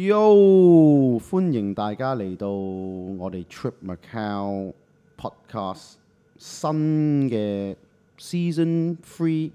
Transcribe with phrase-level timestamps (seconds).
[0.00, 4.72] Yo，歡迎大家嚟到我哋 Trip Macau
[5.18, 5.94] Podcast
[6.38, 7.76] 新嘅
[8.18, 9.50] Season Three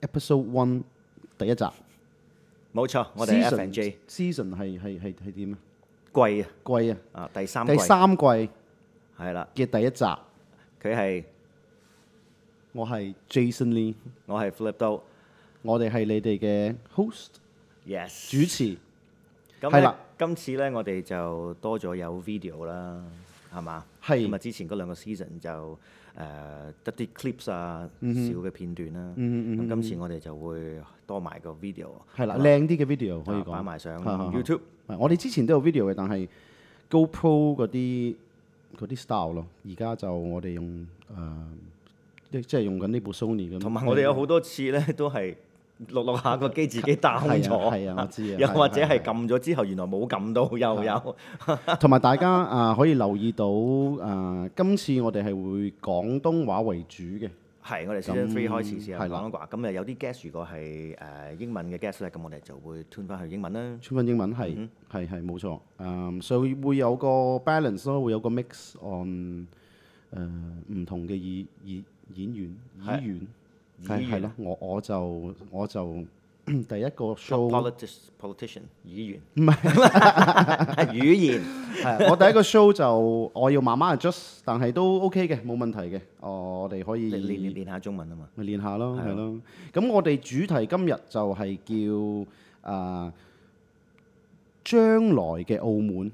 [0.00, 0.82] Episode One
[1.38, 1.64] 第一集。
[2.74, 5.58] 冇錯，我哋 F Season- and J Season 係係係係點啊？
[6.12, 8.48] 貴啊，季啊，啊第三季第三季嘅
[9.18, 10.04] 係啦，第一集，
[10.82, 11.24] 佢係
[12.72, 13.94] 我係 Jason Lee，
[14.26, 15.02] 我係 Flip 到
[15.62, 18.76] 我哋係你哋嘅 host，yes 主持。
[19.64, 23.02] 咁咧係啦，今次咧我哋就多咗有 video 啦，
[23.54, 23.84] 係嘛？
[24.02, 25.78] 係咁啊，之前嗰兩個 season 就誒
[26.84, 29.12] 得啲 clips 啊，嗯小嘅片段啦。
[29.16, 34.60] 咁今次我哋就會多埋個 video，係啦，咁啊靚啲嘅 video 可以啊講擺埋上係係係 YouTube。
[34.88, 36.28] 係我哋之前都有 video 嘅，但係
[36.90, 38.14] GoPro 嗰啲
[38.78, 41.48] 嗰啲 style 咯，而家就我哋用誒、呃
[42.32, 43.58] 即即係用緊呢部 Sony 咁。
[43.58, 45.34] 同埋我哋有好多次咧都係
[45.88, 51.16] 錄錄下個機自己 down 係啊咗，係啊我知啊又係或者係係係撳咗之後原來冇撳到又有。
[51.80, 57.30] 同埋大家啊、可以留意到誒、呃今次我哋係會廣東話為主嘅。
[57.64, 60.96] 係，我哋 season three 開始先係啦講話，咁誒有啲 guest 如果係誒
[61.38, 63.78] 英文嘅 guest 咧，咁我哋就會 turn 翻去英文啦。
[63.80, 67.06] 川分英文係嗯係係冇錯，誒、所以會有個
[67.44, 69.46] balance 咯，會有個 mix on
[70.12, 70.18] 誒、
[70.74, 71.84] 唔同嘅演演
[72.14, 73.26] 演員係演員係
[73.82, 76.04] 議員係咯，我我就我就
[76.46, 77.48] 第一個 show。
[77.48, 81.42] Politis politician 議員唔係語言
[81.82, 86.00] 係我第一個 show 就我要慢慢 adjust，但係都 OK 嘅，冇問題嘅。
[86.20, 88.28] 哦我哋可以練練練下中文啊嘛。
[88.34, 89.40] 咪練下咯，係係咯。
[89.72, 92.24] 咁我哋主題今日就係
[92.64, 93.12] 叫啊
[94.64, 96.10] 將來嘅澳門，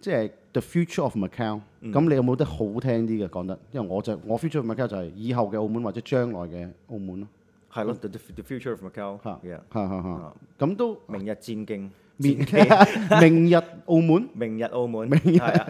[0.00, 1.60] 即係 The Future of Macau。
[1.82, 3.58] 咁你有冇得好聽啲嘅講得？
[3.72, 7.28] 因為我就我 Future of Macau 就係以後嘅澳門或者將來嘅澳門咯。
[7.72, 10.32] 係咯，the the the future of Macau，嚇 yeah 嚇嚇嚇。
[10.58, 13.54] 咁都明日戰經，明戰機明日
[13.86, 14.28] 澳門。
[14.34, 15.66] 明日澳門，係啊，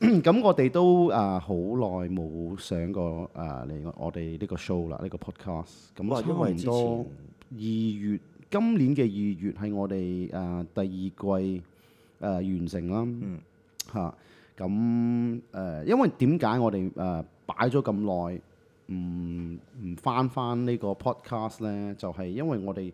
[0.00, 5.88] 咁我哋都啊好耐冇上過啊嚟我我哋呢個 show 啦，呢、個 podcast。
[5.96, 7.06] 咁差哇因為之唔多
[7.50, 7.64] 前二
[7.98, 8.20] 月，
[8.50, 11.62] 今年嘅二月係我哋啊第二季
[12.20, 13.02] 誒、啊完成啦。
[13.06, 13.38] 嗯
[13.92, 14.14] 嚇
[14.58, 18.40] 咁誒，因為點解我哋誒擺咗咁耐
[18.88, 21.94] 唔唔翻翻呢個 podcast 呢？
[21.98, 22.92] 就係、因為我哋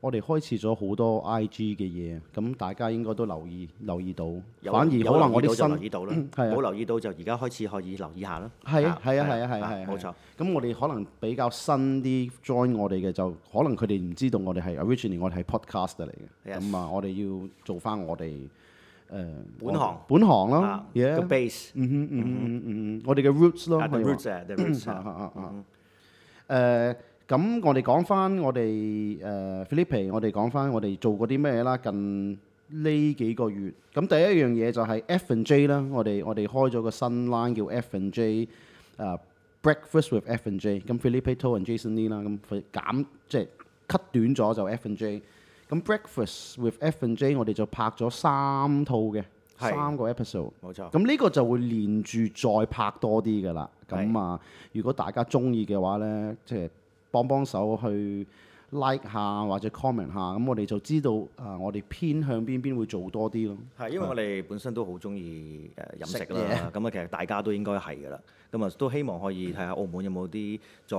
[0.00, 4.24] 我哋開始咗好多 IG 嘅嘢，咁大家應該都留意留意到。
[4.62, 8.50] 有反而有可能我留意到就啲新留意到啦，係啊冇留意到就而家開始可以留意下啦。
[8.64, 10.14] 係啊，係啊，係啊，係啊，係啊，冇錯。
[10.38, 16.52] 咁我哋可能比較新啲 join 我哋嘅，就可能佢哋唔知道我哋係 originally 我哋係 podcaster 嚟嘅。
[16.54, 17.08] Yes 咁啊，我哋
[17.42, 18.32] 要做翻我哋
[19.10, 19.24] 誒
[19.58, 25.64] 本行本行咯啊，yeah 個 base 嗯哼嗯哼嗯哼嗯哼，我哋嘅 roots 咯，啊，the 可以話 roots 啊，the roots 啊啊啊啊啊
[26.48, 26.96] 誒，
[27.36, 31.76] 咁我哋講翻我哋誒 Philippe，我哋講翻我哋做過啲咩啦？
[31.78, 32.38] 近
[32.72, 38.48] 呢幾個月，咁第一樣嘢就係 F and J 啦，我哋我哋開咗個新 line 叫 F and J，
[38.98, 39.18] 誒
[39.62, 43.46] Breakfast with F and J，咁 Philippe To and Jason Lee 啦，咁佢減即係
[43.88, 45.22] cut 短咗就 F and J，
[45.68, 49.22] 咁 Breakfast with F and J 我哋就拍咗三套嘅，
[49.58, 50.50] 係三個 episode。
[50.62, 50.90] 冇錯。
[50.90, 53.70] 咁呢個就會連住再拍多啲㗎啦。
[53.88, 54.40] 咁啊，
[54.72, 56.70] 如果大家中意嘅話呢，即係
[57.10, 58.26] 幫幫手去
[58.74, 63.58] like 下或者 comment 下，咁我哋就知道啊，我哋偏向邊邊會做多啲咯。
[63.78, 68.20] 係，因為我哋本身都好中意誒飲食食啦，咁啊其實大家都應該係噶啦，
[68.52, 70.96] 咁啊都希望可以睇下澳門有冇啲再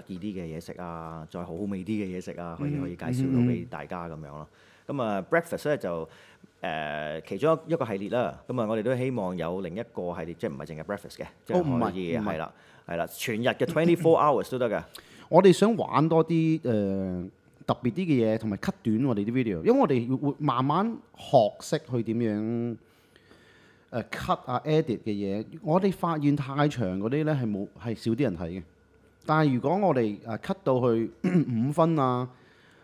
[0.00, 4.48] 得意啲嘅嘢食啊，再好好味啲嘅嘢食啊，可以可以介紹到俾大家咁樣咯。
[4.86, 6.08] 咁啊 breakfast 咧就誒、
[6.60, 12.52] 呃其中一一個系列啦，咁啊我哋都希望有另一個系列，即係唔係淨係 breakfast 嘅，即哦唔係係可以唔係係啦
[12.86, 14.82] 係啦，全日嘅 twenty four hours 都得嘅。
[15.32, 17.24] 我哋想玩多啲誒、呃
[17.66, 22.76] 特別啲嘅嘢，同埋 cut 短我哋啲 video，因為我哋會慢慢學識去點樣
[23.90, 25.44] 誒 cut 啊 edit 嘅嘢。
[25.62, 28.62] 我哋發現太長嗰啲呢係冇係少啲人睇嘅，
[29.26, 31.10] 但係如果我哋誒 cut 到去
[31.68, 32.26] 五分啊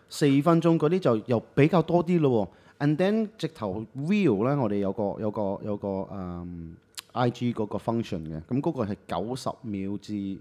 [0.07, 2.47] 四分鐘嗰啲就又比較多啲咯
[2.79, 2.85] 喎。
[2.85, 6.75] And then 直頭 real 呢，我哋有個有個有個誒、嗯
[7.13, 10.37] IG 嗰個 function 嘅，咁嗰個係九十秒至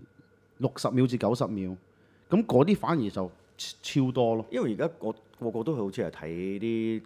[0.59, 1.75] 六十秒至九十秒，
[2.31, 4.47] 咁嗰啲反而就超超多咯。
[4.51, 6.29] 因為而家我個個都好似係睇
[6.59, 7.03] 啲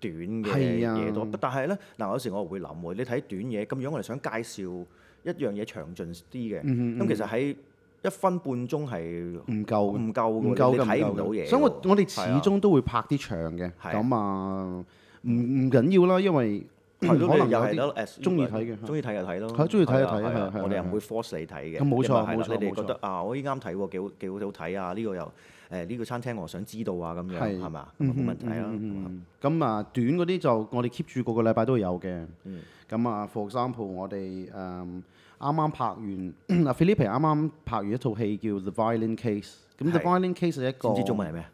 [0.00, 4.84] 短嘅係啊嘢多，但係咧嗱有時我會諗喎，你睇短嘢咁樣，我哋想介紹
[5.24, 7.56] 一樣嘢詳盡啲嘅，咁、嗯其實喺
[8.02, 9.00] 一分半鐘係
[9.46, 11.46] 唔夠嘅唔夠嘅唔夠嘅，你睇唔夠嘅到嘢喎。
[11.48, 14.84] 所以我我哋始係啊終都會拍啲長嘅，係咁啊
[15.22, 16.62] 唔唔緊要啦，因為
[17.00, 21.78] 係咯，可能有啲又係咯，as 鍾意睇嘅中意睇就睇咯，係鍾意睇就睇係啊係啊係係係我哋又唔會 force 你睇嘅。
[21.78, 24.92] 咁冇錯因為係啦冇錯冇錯你哋覺得啊，我依啱睇喎，幾好幾好好睇啊！
[24.92, 25.32] 呢個又
[25.70, 27.88] 誒呢個餐廳我想知道啊，咁樣係係嘛？
[27.98, 28.66] 咁啊冇問題啊。
[28.68, 32.26] 嗯咁啊，短嗰啲就我哋 keep 住個個禮拜都會有嘅。
[32.44, 32.60] 嗯
[32.90, 39.52] 咁啊，for example，我哋誒啱啱拍完啊 Philippe 啱啱拍完一套戲叫 The Violin Case。
[39.78, 41.44] 咁 The 係 Violin Case 係一個知唔知中文係咩？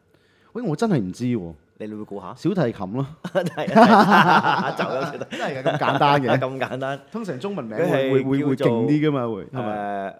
[0.54, 2.34] 喂，我真係唔知喎， 你會估下？
[2.34, 6.38] 小提琴咯，係啊就有少少真係咁簡單嘅。
[6.38, 7.00] 咁簡單。
[7.10, 10.18] 通常中文名佢係會會會會叫做勁啲噶嘛，會係咪？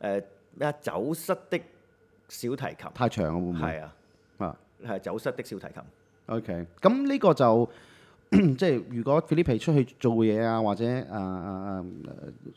[0.00, 0.24] 誒誒
[0.56, 0.72] 咩啊？
[0.80, 1.60] 走失的
[2.28, 3.60] 小提琴太長啊，會唔會？
[3.68, 3.92] 係啊，
[4.38, 4.56] 啊
[4.86, 5.82] 係走失的小提琴。
[6.26, 7.68] OK，咁呢個就
[8.30, 11.84] 即係如果 Philippe 出去做嘢啊，或者誒誒誒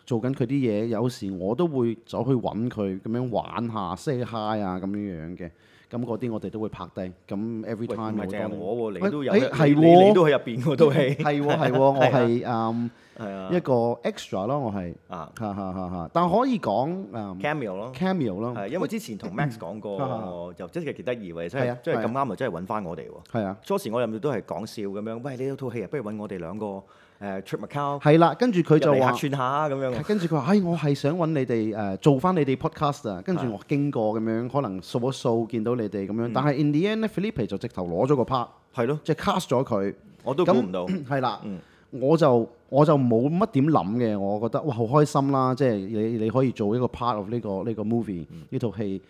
[0.06, 5.52] 做緊佢啲嘢，有時我都會走去揾佢咁樣玩下 say hi 啊咁樣樣嘅。
[5.92, 7.02] 咁嗰啲我哋都會拍低。
[7.28, 11.00] 咁 every 喂，唔 time 係淨係我我喎，喂你都有，你誒係你喎你都喺入邊嗰套戲。
[11.16, 12.12] 係喎係喎，我係
[12.44, 13.74] 誒係啊，一個
[14.04, 17.92] extra 咯，我係啊哈哈哈哈，但可以講誒 cameo 咯。
[17.96, 23.40] cameo 咯，係，因為之前同 Max 講過，就真係幾得意喎，真係啊係啊係真係咁啱，咪真係揾翻我哋喎。
[23.40, 23.58] 係啊。
[23.64, 26.84] 初時我諗住都係講笑咁樣，喂，你有套戲啊，不如揾我哋兩個
[27.22, 29.18] 誒 trip Macau 係啦，跟住佢就話入嚟客。
[29.18, 30.04] 串下咁樣。
[30.04, 33.22] 跟住佢話：，唉、我係想揾你哋誒、呃做翻你哋 podcast 啊。
[33.24, 36.32] 跟住我經過咁樣，可能掃一掃見到你哋咁樣。
[36.34, 39.94] 但係 in the end 咧，Philippe 就直頭攞咗個 part，係咯，即係 cast 咗佢。
[40.24, 40.86] 我都估唔到。
[40.86, 41.58] 係啦，嗯
[41.90, 45.56] 我就我就冇乜點諗嘅，我覺得哇好開心啦！
[45.56, 49.02] 即係你你可以做一個 part of 呢、個呢、個 movie 嗯呢套戲。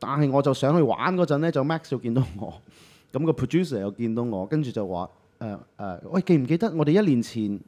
[0.00, 2.52] 但係我就上去玩嗰陣咧，就 Max 就見到我，
[3.12, 5.08] 咁、個 producer 又見到我，跟住就話
[5.42, 7.60] 誒誒，喂記唔記得我哋一年前、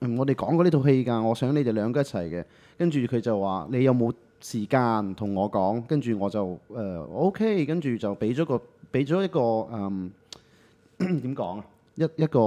[0.00, 1.22] 嗯我哋講過呢套戲㗎？
[1.22, 2.44] 我想你哋兩個一齊嘅。
[2.76, 5.82] 跟住佢就話你有冇時間同我講？
[5.86, 8.60] 跟住我就誒、呃 OK，跟住就俾咗個
[8.90, 10.10] 俾咗一個誒
[11.22, 11.64] 點講啊？
[11.96, 12.38] 一一個。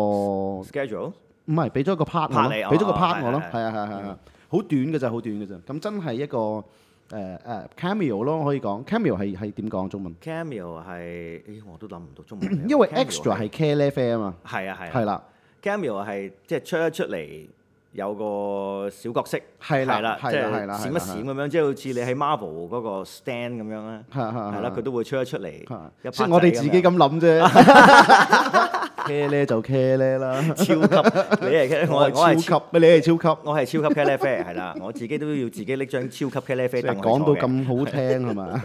[0.64, 1.12] schedule
[1.46, 4.16] 唔係，俾咗個 part 我 part 咯，你俾咗個哦 part 我咯，係係係啊係係係，
[4.48, 5.56] 好短嘅咋，好短嘅咋。
[5.74, 6.64] 咁真係一個
[7.10, 10.16] 誒誒 cameo 咯，可以講 cameo 係係點講中文？
[10.24, 12.66] cameo 係，咦我都諗唔到中文名。
[12.70, 15.24] 因為 Cameo extra 係 care left 啊嘛，係啊係啊係啦，
[15.62, 17.48] cameo 係即係出一出嚟
[17.94, 28.85] 有個小角色，係啦啦，係即係啦係啦閃一閃咁樣，即係好似你喺 Marvel 嗰個 stand 咁樣咧，係係係啦，佢都會出一出嚟，係一即係 part 我哋仔自己樣咁諗啫。
[29.06, 36.66] care 咧就 care 咧啦，超級，你係我我係我係超級，你係超級，我係超級 c a l i f e 係啦，我自己都要自己拎張超級 c a l i
[36.66, 38.62] f e 即係凳講到咁好聽係嘛？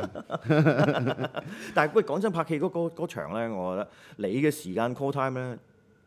[1.74, 3.88] 但係喂講真拍戲嗰嗰嗰場咧，我覺得
[4.28, 5.58] 你嘅時間 call time 咧，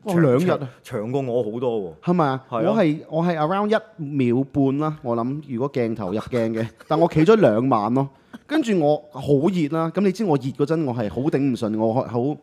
[0.05, 1.93] 長哇兩日啊長長過我好多喎。
[2.09, 2.43] 係咪啊？
[2.49, 8.09] 係啊我係我係 around 一秒半啦，我諗如果鏡頭入鏡嘅，但我企咗兩晚咯。
[8.45, 9.21] 跟住我好
[9.51, 12.37] 熱啦，咁你知我熱嗰陣我係好頂唔順，我好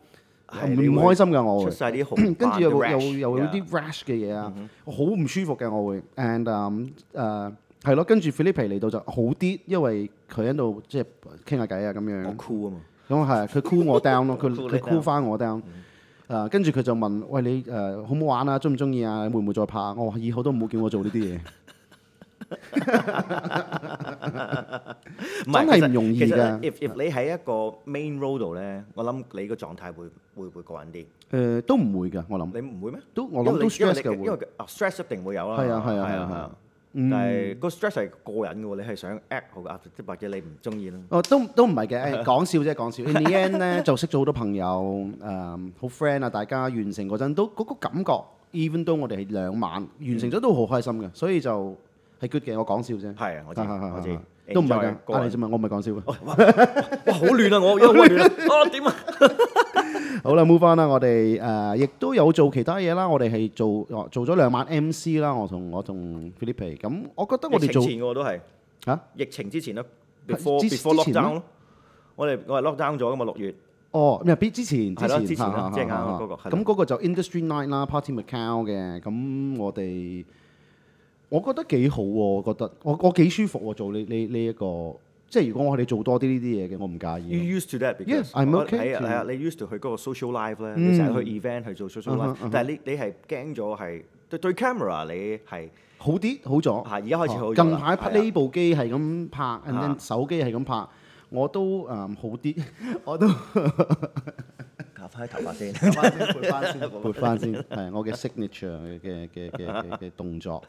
[0.49, 1.71] 唔唔係你會開心㗎，我出會。
[1.71, 4.53] 晒啲紅跟住又斑嘅又 rash，又有 yeah 啲 rash 嘅嘢啊，
[4.85, 7.53] 我好唔舒服嘅我會，and 誒誒
[7.83, 11.05] 係咯，跟住 Philippe 嚟到就好啲，因為佢喺度即係
[11.45, 12.77] 傾下偈啊咁我樣， cool 啊嘛。
[13.09, 15.61] 咁係佢 cool 我 down 咯，佢 Cool 佢你 cool down 翻我 down。
[16.29, 18.59] 誒，跟住佢就問：喂你誒好唔好玩啊？
[18.59, 19.21] 中唔中意啊？
[19.29, 19.79] 會唔會再拍？
[19.97, 21.39] 我話以後都唔好叫我做呢啲嘢。
[25.45, 27.51] 唔係真係唔容易其實㗎其實 if if 你喺一個
[27.89, 30.05] main road 度咧，我諗你個狀態會
[30.35, 31.05] 會會過癮啲。
[31.31, 32.99] 誒都唔會㗎，我諗你唔會咩？
[33.13, 34.47] 都我諗都因為你 stress 嘅會因為你因為。
[34.57, 35.57] 啊 stress 一定會有啦。
[35.57, 36.51] 係啊係啊係啊係係啊
[36.93, 40.99] 但係個 stress 係過癮嘅喎，你係想 act 好啊，即或者你唔中意啦。
[41.09, 43.03] 哦，都都唔係嘅，誒講笑啫，講笑。
[43.03, 44.65] In the end 咧，就識咗好多朋友，
[45.21, 48.13] 誒好 friend 啊，大家完成嗰陣都嗰個感覺，
[48.53, 51.75] even 都我哋係兩晚完成咗都好開心嘅，所以就
[52.21, 52.57] 係 good 嘅。
[52.57, 54.19] 我講笑啫，係啊，我知係係係我知係。
[54.53, 56.03] 都唔係 Enjoy 㗎，個人啊你啫嘛，我唔係講笑嘅。
[56.05, 57.59] 哇，好亂啊！
[57.59, 58.25] 我而家好亂啊！
[58.55, 58.95] 啊點啊？
[60.23, 68.39] 好啦，move on 啦，我哋誒亦都有做其他嘢啦，我哋係做哦做咗兩晚 MC 啦，我同我同 Philippe，咁我覺得我疫情哋做前我都係
[68.85, 69.85] 嚇疫情之前咯
[70.27, 71.43] 係，before 之 before 之前咩 lockdown 咯。
[72.15, 73.53] 我哋我係 lockdown 咗噶嘛，六月。
[73.91, 74.35] 哦，咩？
[74.35, 79.01] 必之前係咯之前之前啦即係啱啱嚇嚇嚇嗰個係啦咁嗰個就 Industry Night 啦，Party Macau 嘅。
[79.01, 80.25] 咁我哋
[81.31, 84.95] 我覺得幾好喎，我覺得我我幾舒服喎，做呢呢呢一個，
[85.29, 87.59] 即係如果我哋做多啲呢啲嘢嘅，我唔介意 You 咯。
[87.59, 90.31] used to that because Yes, I'm 我 okay 係啊 to- 係啊，你 used to 去嗰個 social
[90.31, 96.87] life 咧，嗯你成日去 event 去做 social 嗯哼 life，嗯哼但係你你係驚咗係對對 camera 你係好啲，好咗。
[96.87, 100.87] 係而家開始好咗啦近排係啊拍呢部機係咁拍，and 啊 then 手機係咁拍，
[101.29, 102.63] 我都誒好啲，
[103.03, 103.27] 我都
[105.11, 105.73] 夾翻頭髮先。
[105.73, 110.63] 撥翻先，撥翻先，係我嘅 signature 嘅嘅嘅嘅嘅動作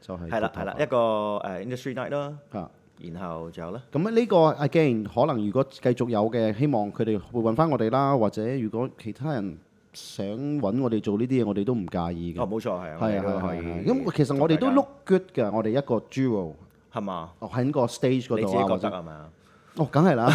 [0.00, 2.70] 就係係啦係啦，撥頭髮一個誒 industry night 啦，啊。
[3.02, 9.58] 然後仲有咧，咁呢個 again 可能如果繼續有嘅，希望佢哋會揾翻我哋啦，或者如果其他人
[9.92, 12.40] 想揾我哋做呢啲嘢，我哋都唔介意嘅。
[12.40, 13.82] 哦，冇錯係啊，我係啊，哋都可以係啊係啊。
[13.86, 16.52] 咁其實我哋都同大家 look good 㗎，我哋一個 duo
[16.92, 17.30] 係嘛？
[17.40, 19.28] 哦喺個 stage 嗰你自己度啊，或者覺得係咪啊？
[19.76, 20.30] 哦，梗係啦，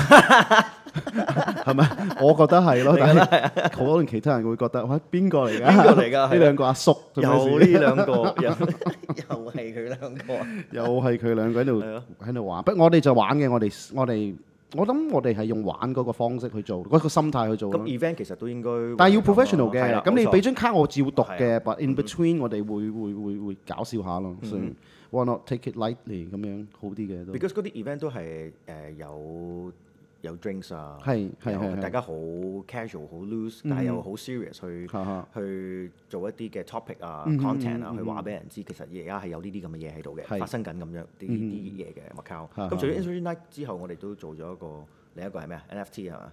[1.65, 1.89] 係咪？
[2.21, 5.65] 我覺得係咯，但係可能其他人會覺得，哇，邊個嚟㗎？
[5.65, 8.11] 邊個嚟㗎呢兩個阿叔做咩又事呢兩個，
[8.41, 10.33] 又又係佢兩個。
[10.71, 14.35] 又係佢兩個喺度係咯喺度玩，不過我哋就玩嘅，我哋我哋
[14.75, 17.85] 我諗我哋係用玩嗰個方式去做，嗰、個心態去做咁咯。
[17.85, 24.73] event 其實都應該，但係要 professional 係啦嘅，咁你冇錯俾張卡我照讀嘅係啊，but in between 我哋會會會會搞笑下咯，所以
[25.13, 27.33] why not take it lightly 咁樣好啲嘅都。
[27.33, 29.73] because 嗰啲 event 都係誒有
[30.21, 42.47] 有 drinks 啊，係係有係係大家好 casual 好 loose，但係又好 serious 去哈哈去做一啲嘅 topic 啊嗯 content 啊，嗯去話俾人知，其實而家係有呢啲咁嘅嘢喺度嘅，係發生緊咁樣啲啲嘢嘅 Macau。
[42.47, 44.85] 哈咁除咗 Inspiration Night 之後，我哋都做咗一個
[45.15, 45.63] 另一個係咩啊？
[45.71, 46.31] NFT 係嘛？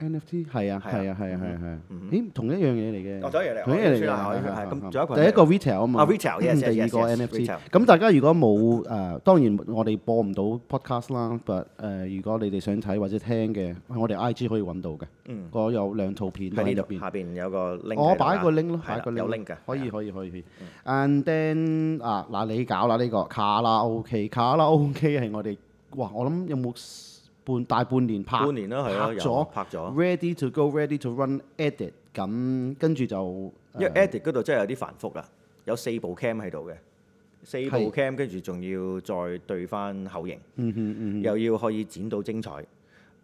[0.00, 1.78] NFT 係啊係啊係啊係啊係啊係啊，
[2.10, 7.58] 咦同一樣嘢嚟嘅，哦同一樣嚟同一樣嚟嘅可以算啦可以係算係咁係係仲有一個係第一個 retail 啊嘛，啊，retail，yes，yes，第二個 yes，yes， NFT retail。
[7.70, 16.98] 咁大家如果冇誒，當然我哋播唔到 podcast 啦，but 誒如果你哋想睇或者聽嘅，我哋 IG 可以揾到嘅，嗯我有兩套片都喺呢喺入邊。
[16.98, 20.44] 度下邊有個 link，我喺度啊擺個 link 咯，係啦擺個 link 有咯 link 嘅，可以係啊可以可以。
[20.84, 25.56] And then 啊嗱，你搞啦呢個卡拉 OK，卡拉 OK 係我哋
[25.96, 26.72] 哇，我諗有冇
[27.44, 29.94] 半大半年拍半年啦，係咯，有拍咗拍咗。
[29.94, 35.28] ready to go，ready to run edit 咁，跟住就因為誒 edit 嗰度真係有啲繁複啊，
[35.66, 36.74] 有四部 cam 喺度嘅，
[37.42, 42.52] 四部係 cam 跟住仲要再對翻後型，嗯哼嗯又要可以剪到精彩，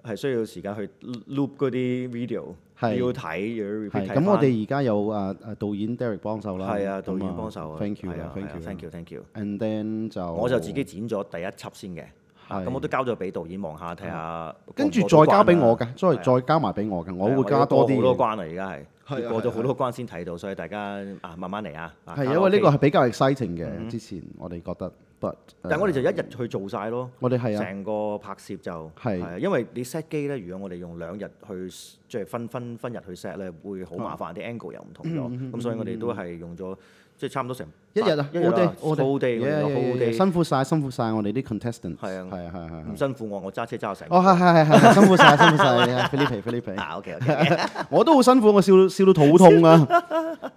[0.02, 0.88] 係需要時間去
[1.28, 2.44] loop 嗰啲 video，
[2.78, 9.22] 係要睇要哼 repeat 睇係咁，我返哋而家有誒誒導演 Derek 幫手啦，係啊導演咁幫手啊，thank you 係啊啦，thank 係啊 you ，thank you，thank you。
[9.34, 17.94] And then 就我就自己剪咗第一輯先嘅，啊係 咁我都交咗俾導演望下睇下，跟住過唔過再交俾到關啊我嘅，再係啊再交埋俾我嘅，我會係啊加多啲嘢。
[17.94, 18.42] 過好多關啊！
[18.42, 20.78] 而家係係啊過咗係啊好多關先睇到，所以大家
[21.20, 21.94] 啊慢慢嚟啊。
[22.04, 27.08] 啊係卡拉因為呢個 OK 係比較 exciting 嘅，之前我哋覺得，but 但係我哋就一日去做晒咯。
[27.20, 31.68] 我哋係啊，成個拍攝就係啊，因為你 set 機咧，如果我哋用兩日去
[32.08, 36.76] 即係分分分日去 set 咧，會好麻煩，啲 angle 又唔同咗，咁所以我哋都係用咗
[37.16, 41.42] 即係差唔多成一日啊一日 all day 啊 all day whole day，我哋 Yeah, 個 yeah, whole yeah, day 辛苦晒，辛苦晒我哋啲
[41.42, 41.96] contestant。
[41.98, 42.96] 係啊係啊係啊係啊唔。
[42.96, 44.08] 辛苦我，我揸車揸成。
[44.10, 46.70] 哦係係係係，辛苦晒，辛苦晒，菲利皮菲利皮。
[46.72, 47.58] 啊 OK OK，
[47.90, 49.86] 我都好辛苦，我笑到笑到肚痛啊！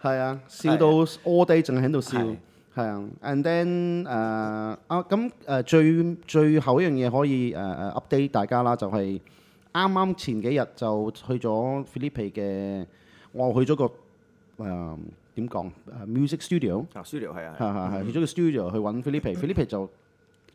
[0.02, 2.18] 係啊，笑到 all day 淨係喺度笑。
[2.20, 2.36] 係
[2.76, 9.20] 係啊，and then 誒、啊咁誒、最最後一樣嘢可以誒誒、update 大家啦，就係
[9.74, 12.86] 啱啱前幾日就去咗 Philippe 嘅，
[13.34, 13.86] 我去咗個
[14.64, 14.98] 誒
[15.38, 15.72] 點講
[16.06, 19.90] 誒 music studio，啊 studio 係啊係係係去咗個 studio 去揾 Philippe，Philippe 就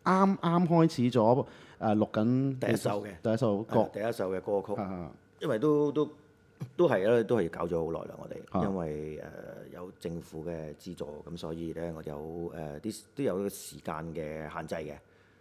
[0.04, 1.47] 啱啱開始咗
[1.80, 6.08] 誒錄緊第一首嘅第一首歌係，第一首嘅歌曲，啊因為都都
[6.76, 8.30] 都係咧，都係搞咗好耐啦，我啊
[8.61, 14.92] 哋因為誒、有政府嘅資助，咁所以咧我有誒啲、都有個時間嘅限制嘅。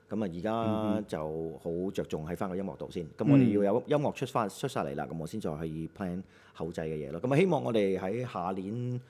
[0.09, 3.03] 咁啊，而家就好着重喺翻個音樂度先。
[3.17, 6.21] 咁我哋要有音樂出翻出晒嚟啦，咁我先再可以 plan
[6.53, 7.19] 後製嘅嘢咯。
[7.19, 9.01] 咁啊，希望我哋喺下年，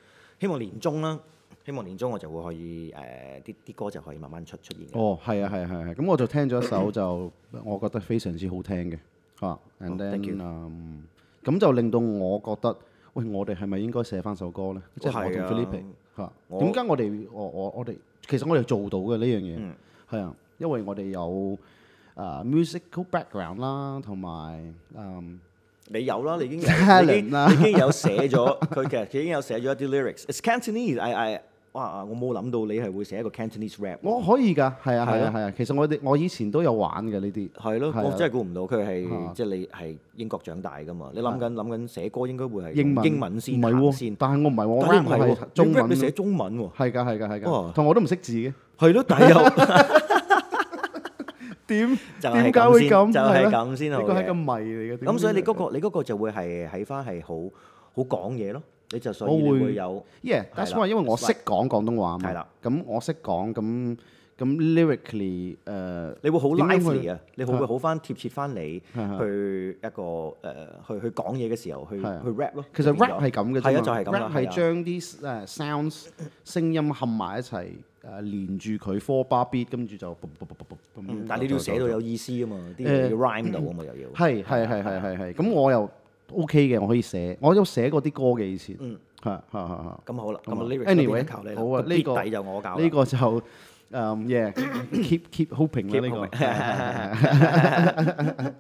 [0.42, 1.20] 希望年中啦，
[1.66, 5.00] 希望年中我就會可以誒啲啲歌就可以慢慢出出現嘅。
[5.00, 7.32] 哦，係啊，係啊係啊係，咁我就聽咗一首就
[7.64, 8.98] 我覺得非常之好聽嘅
[9.40, 9.48] 嚇，
[9.82, 11.04] and 哦 thank you then 嗯，
[11.44, 12.78] 咁就令到我覺得，
[13.14, 14.82] 喂，我哋係咪應該寫翻首歌咧？
[15.00, 15.84] 即係我係啊同 Philippe
[16.18, 17.96] 嚇，我點解我哋我我我哋
[18.28, 19.74] 其實我哋做到嘅呢樣嘢嗯
[20.10, 21.58] 係啊，因為我哋有
[22.16, 25.40] 啊 musical background 啦，同埋嗯
[25.92, 31.42] 你有啦，你已經有， Talent 你已經啦你已經有寫咗佢其實佢已經有寫咗一啲 lyrics。It's Cantonese，I I
[31.74, 32.04] 哇！
[32.04, 33.98] 我冇諗到你係會寫一個 Cantonese rap。
[34.02, 41.12] 我可以㗎，係啊係係啊啊係啊，其實我哋我以前都有玩嘅呢啲，係咯，係啊我真係估唔到佢啊係即係你係英國長大噶嘛？
[41.14, 48.54] 你諗緊諗緊寫歌應該會係英文英文先唔係喎行先，，但係我唔係喎，我但係 rap 唔係喎係中你 rap 文你寫咯，中文喎，係㗎係㗎係哇㗎，同我都唔識字嘅。
[48.80, 50.11] 係咯，但係又
[51.72, 53.14] 點就係點解會咁先，咁？
[53.14, 54.46] 就係係咧咁先好呢個係個嘅。
[54.46, 55.06] 謎嚟嘅。
[55.06, 57.36] 咁所以你嗰個個你嗰個就會係喺翻係好
[57.96, 62.30] 好講嘢咯，你就所以我會你會有 yeah，that's 係啦 why，因為我識講廣東話嘛。
[62.30, 62.48] 係啦。
[62.62, 63.98] 咁我識講咁
[64.42, 67.20] 咁 lyrically 誒，你會好點樣去 lively 啊！
[67.36, 70.34] 你會會好翻貼切翻你係去一個誒
[70.88, 72.66] 去去講嘢嘅時候去係啊去 rap 咯。
[72.76, 76.06] 其實變咗 rap 係咁嘅啫係啊，嘛就係咁啦 rap 係係啊將啲誒 sounds
[76.46, 77.68] 聲音冚埋一齊
[78.04, 84.10] 誒連住佢 four bar beat，跟住就嘣嘣嘣嘣嘣咁嗯但係你都要寫到有意思啊嘛，啲誒嘢要 rhyme 到啊嘛，又要。
[84.10, 85.34] 係係係係係係。
[85.34, 85.90] 咁我又
[86.34, 88.78] OK 嘅，我可以寫，我有寫過啲歌嘅以前。
[88.80, 90.00] 嗯係係係係。
[90.06, 93.42] 咁好啦，咁咁啊 lyrics anyway，嗰邊就靠你啦好啊個呢個 beat 底就我搞啦呢個就
[93.92, 96.38] 誒 yeah，keep keep hoping 啦 Keep 呢個 hoping 係。
[96.38, 96.54] 係
[97.24, 98.54] 係係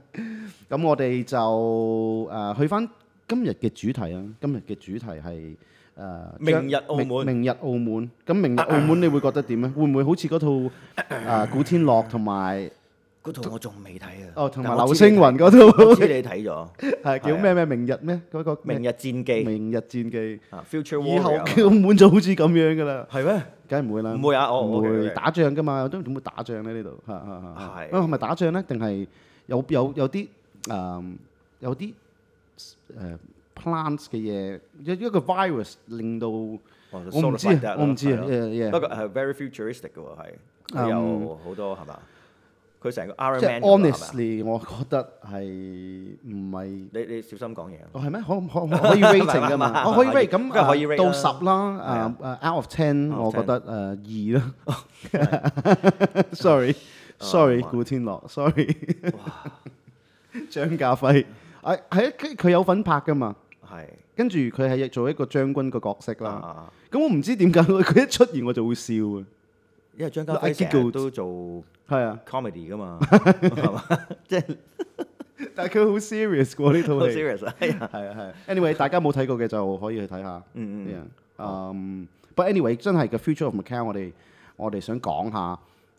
[0.69, 1.37] 咁我哋就
[2.31, 2.89] 誒去翻
[3.27, 5.55] 今日嘅主題啊，今日嘅主題係
[5.97, 8.11] 誒明日澳門明明日澳門。
[8.25, 9.69] 咁明日澳門你會覺得點咧？
[9.75, 12.69] 會唔會好似嗰套誒古天樂同埋
[13.23, 14.31] 嗰套我仲未睇啊。
[14.35, 16.67] 哦同埋但我知你劉青雲嗰套我知你睇咗
[17.03, 20.39] 係叫咩咩明日咩嗰個《明日戰記》明日戰記。
[20.49, 23.43] 啊，Future 以後 Warrior 嘅澳門就好似咁樣噶啦，係咩？
[23.69, 26.97] 梗係唔會啦，唔會啊哦唔 OK，OK 會打仗噶嘛，都點會打仗咧呢度？
[27.05, 28.63] 嚇嚇嚇嚇係啊係咪打仗咧？
[28.63, 29.07] 定係
[29.47, 30.27] 有有有啲
[30.63, 31.13] 誒
[31.59, 31.93] 有啲
[32.57, 33.17] 誒
[33.55, 36.57] plants 嘅嘢，一一個 virus 令到我
[36.91, 40.25] 我唔知啊，我唔知啊，誒不 yeah，過係 very futuristic 嘅喎，係
[40.73, 41.99] 嗯佢有好多係嘛？
[42.81, 45.43] 佢成個 Iron 即 Man 係咁啊係咪啊 honestly，我覺得係
[46.23, 46.65] 唔係？
[46.93, 47.87] 你你小心講嘢啊。
[47.93, 48.21] 哦係咩？
[48.21, 49.83] 可可可可以 rating 噶嘛？
[49.89, 53.65] 我可以 rate 咁梗係可以啊 rate 到啦十啦，誒誒 out of ten， Out 我 of 覺得誒
[54.13, 56.27] 二啦。
[56.33, 58.77] Sorry，sorry，哦古天樂，sorry，
[60.49, 61.25] 張家輝，誒係
[61.61, 63.35] 啊，佢佢有份拍噶嘛？
[63.69, 66.29] 係跟住佢係做一個將軍個角色啦。
[66.31, 69.25] 啊，咁我唔知點解佢一出現我就會笑啊。
[69.97, 71.25] 因為張家 I 輝 get 成日 good 都做
[71.87, 73.83] 係啊， comedy 噶嘛，係嘛？
[74.27, 74.57] 即係
[75.55, 77.17] 但係佢好 serious 喎呢套好戲。
[77.19, 77.55] serious 啊！
[77.59, 78.33] 係啊係啊係啊。
[78.47, 80.43] Anyway，大家冇睇過嘅就可以去睇下。
[80.53, 80.87] 嗯嗯
[81.37, 84.11] Yeah，嗯，but anyway，真係個 future of Macau，我哋
[84.55, 85.57] 我哋想講下，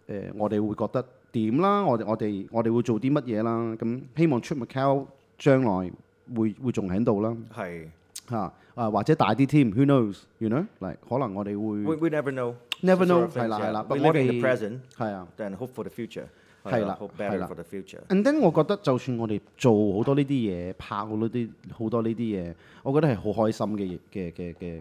[0.09, 1.83] 誒、我哋會覺得點啦？
[1.85, 3.77] 我哋我哋我哋會做啲乜嘢啦？
[3.79, 5.07] 咁希望出 Macau
[5.39, 5.93] 將來
[6.37, 7.87] 會會仲喺度啦，係
[8.29, 13.63] 嚇 啊或者大啲添，who knows？you know，嚟可能我哋會 we we never know never know， Sort of things, 係啦 yeah.
[13.69, 15.29] 係啦 We but 我 live in the 哋 present 係啊。
[15.37, 16.25] then hope for the future
[16.65, 24.81] 係啦 hope 係 better 啦 for the future And then 我覺得就算我哋做好多呢啲嘢，拍好多啲好多呢啲嘢，我覺得係好開心嘅嘅嘅嘅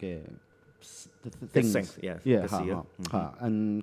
[0.00, 0.18] 嘅
[1.22, 3.82] Good things things, yeah， yeah 嘅事嚇咯嗯嚇，and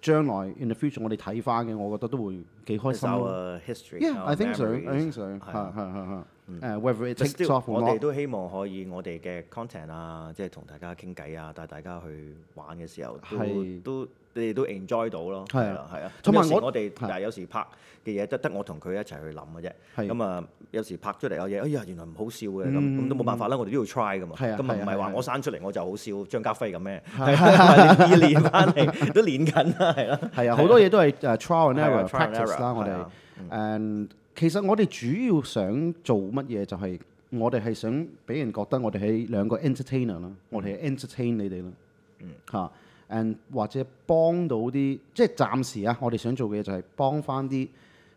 [0.00, 3.28] 將來 in the future 我哋睇翻嘅，我覺得都會幾開 It's 心咯。
[3.28, 6.24] our history Yeah，I our think so，I memories think so，係嚇啊嚇嚇嚇。
[6.60, 15.44] 誒，whether it But takes still， off or 我哋 not，都希望可以我哋嘅 content 啊，即係同大家傾偈啊，帶大家去玩嘅時候，都係都你哋都 enjoy 到咯。
[15.48, 16.12] 係啊啦，係啊。
[16.22, 17.66] 同埋我咁有時我哋係但係有時拍
[18.04, 19.72] 嘅嘢得得我同佢一齊去諗嘅啫。
[19.96, 24.34] 係咁啊，有時拍出嚟有嘢，哎呀原來唔好笑嘅咁，咁都冇辦法啦，我哋都要 try 噶嘛。
[24.36, 27.02] 係啊咁啊唔係係啊係啊話我生出嚟我就好笑張家輝咁咩？
[27.18, 30.20] 係啊要練翻嚟，都練緊啦，係啦。
[30.34, 33.10] 係啊，好多嘢都係誒 trial and 係啊 error、 trial and practice error，啦，我哋係啊。
[33.50, 36.98] 誒， 其實我哋主要想做乜嘢就係
[37.30, 41.72] 我哋係想俾人覺得我哋係兩個 entertainer 啦，我哋係 entertain 你哋啦。
[42.50, 42.70] 嚇
[43.10, 47.66] 誒或者幫到啲，即係暫時啊，我哋想做嘅嘢就係幫翻啲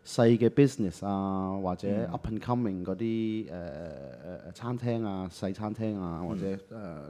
[0.04, 6.58] 細嘅 business 啊，或者 up and coming 嗰啲誒誒誒餐廳啊、細餐廳啊，或者誒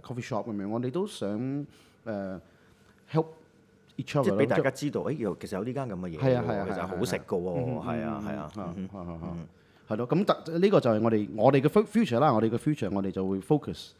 [0.01, 1.29] coffee shop 咁樣，我哋都想
[2.07, 2.41] 誒
[3.11, 3.27] help
[3.97, 8.51] each other 咯即係俾大家知道，誒有其實有呢間咁嘅嘢係啊係喎其實啊係啊好食嘅喎，係啊係啊。
[8.57, 8.75] 啊，
[9.89, 13.91] 係咯，咁特呢個就係我哋我哋嘅 fu- future 啦，我哋嘅 future 我哋就會 focus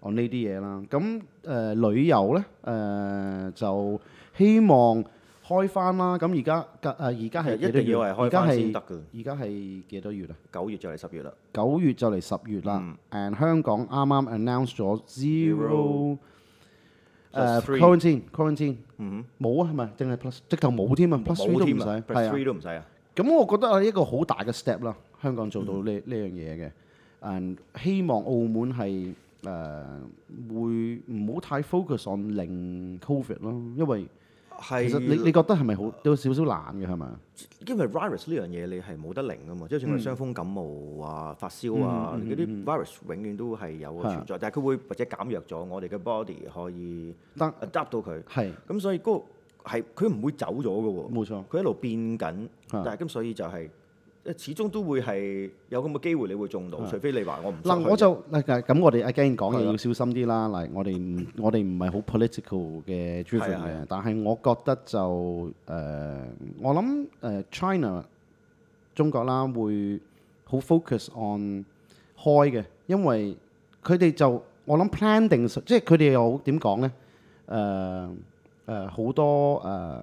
[0.00, 0.82] on 呢啲嘢啦。
[0.90, 4.00] 咁誒旅遊咧誒就
[4.38, 5.04] 希望
[5.46, 6.16] 開翻啦。
[6.16, 7.82] 咁而家誒而家係一幾多月？
[7.82, 9.00] 定要係開而家係翻先得㗎。
[9.18, 10.34] 而家係幾多月啊？
[10.52, 11.32] 九月就嚟十月啦。
[11.52, 12.78] 九月就嚟十月啦。
[12.82, 12.96] 嗯
[13.32, 16.16] and 香港啱啱 announce 咗 zero
[17.32, 19.86] 誒 Plus three quarantine quarantine 嗯冇啊係咪？
[19.96, 21.16] 定係 plus 直頭冇添啊？
[21.24, 22.32] plus 哼， three 都唔添啊使係，plus 啊。
[22.34, 22.86] three 都唔使啊。
[23.14, 26.70] 咁我覺得係一個好大嘅 step 啦，香港做到嗯呢呢樣嘢嘅，
[27.22, 29.84] 誒希望澳門係誒、
[30.48, 34.06] 會唔好太 focus on 零 covid 咯，因為
[34.58, 37.06] 係其實你你覺得係咪好有少少難嘅係咪？
[37.66, 48.22] 因為 virus 呢樣嘢你係冇得零噶嘛，即係嗯算係傷風感冒啊、發燒啊，嗰啲 virus 永遠都係有個存在，但係佢會或者減弱咗，我哋嘅 body 可以得 adapt 到佢。
[48.24, 49.24] 係咁所以嗰個
[49.70, 52.44] 係佢唔會走咗嘅喎，冇錯，佢一路變緊，
[52.76, 53.68] 啊但係咁所以就係、
[54.36, 60.48] 始終都會係有咁嘅機會，你會中到，除非你話我唔嗱想我就嗱咁我哋 again 講嘢係啦要小心啲啦。
[60.48, 66.20] 嗱我哋唔我哋唔係好 political 嘅 driven 嘅係啊係啊，但係我覺得就誒、
[66.60, 68.04] 我諗誒、呃 China
[68.94, 69.98] 中國啦會
[70.44, 71.64] 好 focus on
[72.16, 73.36] 開嘅，因為
[73.82, 76.90] 佢哋就我諗 plan 定，即係佢哋有點講咧？
[77.48, 78.10] 誒
[78.66, 80.00] 誒好多誒、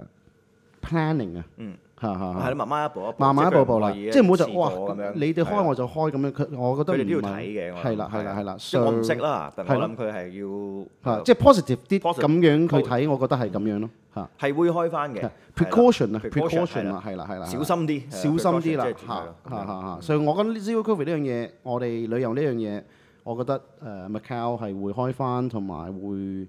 [0.82, 14.30] planning 啊，嗯，嚇嚇嚇 係啦，慢慢一步一步，慢慢一步步啦，即即係唔好就試哇過咁樣，你哋係啊開我就開咁樣，佢我覺得佢哋都要唔係睇嘅，我諗係啦係啦係啦，即係我唔識上啦，但係咯我諗佢係要嚇，即係 positive 啲 positive 咁樣佢睇，我覺得係咁樣咯嚇。
[14.40, 19.98] 係會開翻嘅係 precaution 啊 precaution， ，precaution 係啊，係啦係啦，小心啲，小心啲啦係啊嚇 precaution，即係嚇嚇嚇。
[20.02, 22.82] 所以我覺得 zero covid 呢樣嘢，我哋旅遊呢樣嘢，
[23.26, 26.48] 我覺得誒 Macau 係會開翻，同埋會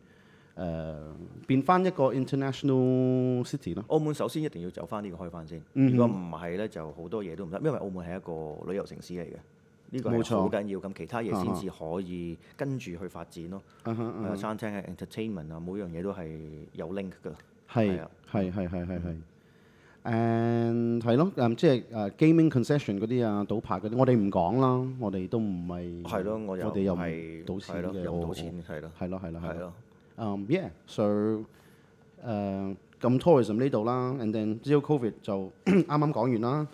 [0.57, 0.95] 誒
[1.47, 3.85] 變翻一個 international city 咯。
[3.89, 9.37] 澳門首先一定要走翻呢個開翻先，嗯如果唔係咧，就好多嘢都唔得，因為澳門係一個旅遊城市嚟嘅，
[9.93, 10.79] 呢個係冇錯好緊要。
[10.81, 13.63] 咁其他嘢先至可以跟住去發展咯。
[13.85, 16.39] 嗯哼嗯係啊餐廳係 entertainment 啊，每樣嘢都係
[16.75, 17.33] 有 link 㗎。
[17.73, 19.17] 係係啊係係係係係。
[20.03, 29.73] 誒係咯，誒即係誒 gaming concession 嗰啲啊，賭牌嗰啲，我哋唔講啦，我哋都唔係係咯，我又我哋又唔係賭錢係咯嘅我又唔賭錢，係咯，係咯係咯係咯。
[30.17, 30.37] 係咯。
[30.37, 31.45] Um, yeah, so
[32.25, 36.67] 誒、咁 tourism 呢度啦，and then zero covid 就啱啱講完啦，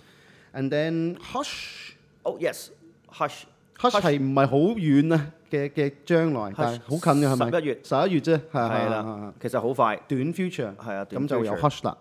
[0.55, 1.93] and then hush
[2.25, 3.45] Oh yes，hush
[3.79, 7.51] hush 係唔係好遠啊嘅嘅將來，但係好近嘅係咪？
[7.51, 9.97] 十一月十一月啫，係係係啦，其實好快。
[10.09, 11.97] 短 future 係啊短咁就有 future hush 啦。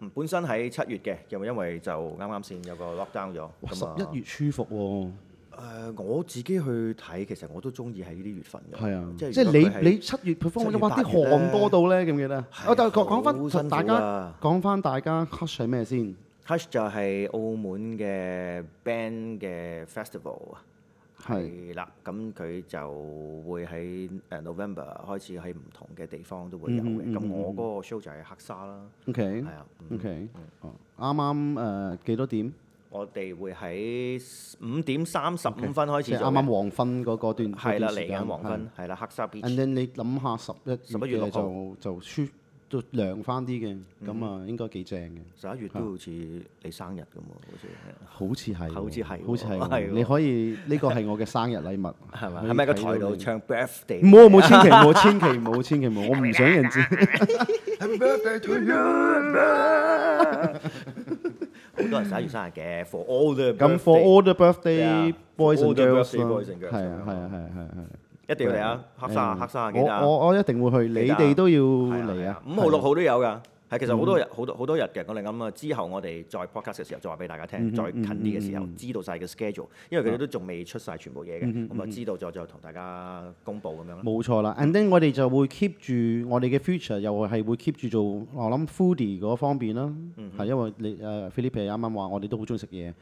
[0.00, 3.48] 嗯本身喺七月嘅，又因為就啱啱先有個 lockdown 咗。
[3.60, 3.72] 哇！
[3.72, 5.10] 十咁啊一月舒服喎，
[5.58, 6.60] 誒，我自己去
[6.94, 8.76] 睇，其實我都中意喺呢啲月份嘅。
[8.76, 12.44] 係啊，即即係係如果佢係你你七月 perform 七月哇啲八月咧汗多到咧，記唔記得？
[12.52, 16.14] 係我就講講好翻辛苦大家啊講翻大家 hush 係咩先？
[16.46, 20.60] Hush 就係澳門嘅 band 嘅 festival 啊，
[21.24, 26.86] 係係啦，咁佢就會喺誒 November 開始喺唔同嘅地方都會有嘅。
[26.86, 30.28] 咁、嗯嗯嗯我嗰個 show 就係黑沙啦， OK 係啊，嗯 OK，
[30.60, 32.52] 哦啱啱誒幾多點？
[32.90, 34.22] 我哋會喺
[34.62, 39.42] 五點三十五分開即係始做嘅，啱啱黃昏嗰嗰段係啦，嚟嗰段時間緊黃昏，係啦，黑沙 beach。
[39.42, 42.26] And then 你諗下十一11月嘅六號就就舒
[42.70, 45.18] 都涼翻啲嘅，嗯咁啊應該幾正嘅。
[45.40, 47.34] 十一月都好似你生日咁喎，
[48.06, 49.68] 好似係喎，好似係喎好似係喎。
[49.68, 52.40] 係喎你可以呢個係我嘅生日禮物，好似係咪？
[52.40, 54.00] 可以係咪個睇到你台度唱 birthday？
[54.02, 56.80] 冇冇千祈冇千祈冇千祈冇，我唔想人知。
[61.78, 61.84] Happy birthday to you！
[61.84, 66.18] 好多人十一月生日嘅，for all the 咁 for all the birthday Yeah, boys for all and the girls birthday
[66.18, 67.84] 啦 boys and girls 係啊係啊係啊係啊係啊。
[68.26, 68.84] 一定要嚟啊！
[68.96, 70.00] 黑沙黑沙記得啊！
[70.04, 72.42] 我我我一定會去，你記得啊哋都要係嚟啊！
[72.46, 73.38] 五號六號都有㗎。
[73.70, 84.02] 係其實好多日好多好多日嘅，我哋咁啊，之後我哋再 podcast 嘅時候再話俾大家聽，再近啲嘅時候知道晒嘅 schedule，因為佢哋都仲未出晒全部嘢嘅，咁啊知道咗再同大家公佈咁樣咯。
[84.04, 89.92] 冇錯啦，and then 我哋就會 keep 住我哋嘅 future，又係會 keep 住做我諗 foodie 嗰方面啦，
[90.38, 92.92] 係、因為你誒 Philippe 啱啱話我哋都好中意食嘢，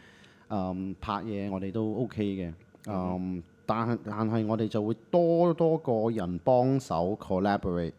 [0.49, 2.53] 誒、拍嘢我哋都 OK 嘅，
[2.85, 7.93] 誒、但係但係我哋就會多多個人幫手 collaborate，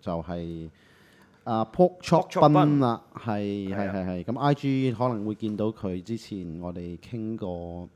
[0.00, 0.68] 就係、
[1.44, 7.48] 啊 pork chop Pork chop bun 啦，係係係啊係係，咁 IG 可能會見到佢之前我哋傾過，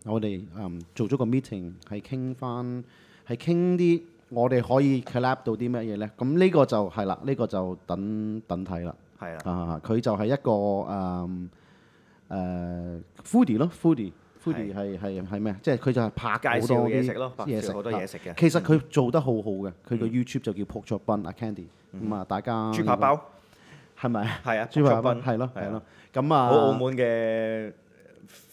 [0.06, 2.84] 我哋嗯做咗個 meeting 係傾翻，
[3.26, 6.10] 係傾啲我哋可以 collab 到啲乜嘢咧？
[6.16, 8.94] 咁呢個就係啦，呢、個就等等睇啦。
[9.18, 11.48] 係啊，啊，佢就係一個誒
[12.30, 15.54] 誒 foodie 咯，foodie。foodie 係係係咩？
[15.62, 18.34] 即係佢就係拍介紹好多啲嘢食咯，嘢食介紹好多嘢食嘅。
[18.38, 23.20] 其實佢做得好好嘅，佢個 YouTube 就叫 Pork Chop Bun 啊 Candy，咁啊大家豬扒包
[24.00, 24.38] 係咪？
[24.44, 27.72] 係啊，豬扒包 pork chop bun，係咯係啊係咯，咁啊好澳門嘅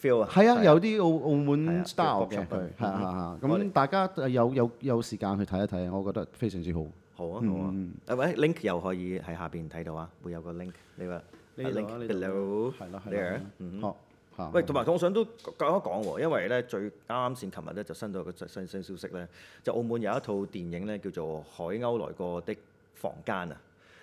[0.00, 0.28] feel 啊。
[0.30, 6.84] 係啊，有啲澳澳係門啊 style 叫 pork 嘅 chop 佢 bun，係係係，我哋咁大家有有有時間去睇一睇，我覺得非常之好。
[7.14, 7.74] 好啊好啊，
[8.06, 11.20] 誒喂 link 又可以喺下邊睇到啊，會有個 link，你話呢
[11.56, 13.96] 度啊 link 呢度 below 係咯係 there 咯嗯好
[14.36, 19.26] 嚇喂，同埋我想都講一講喎，因為咧最啱啱先，琴日咧就新到一個新新消息咧，
[19.64, 22.56] 就澳門有一套電影咧叫做《海鷗來過的
[22.94, 23.56] 房間》啊，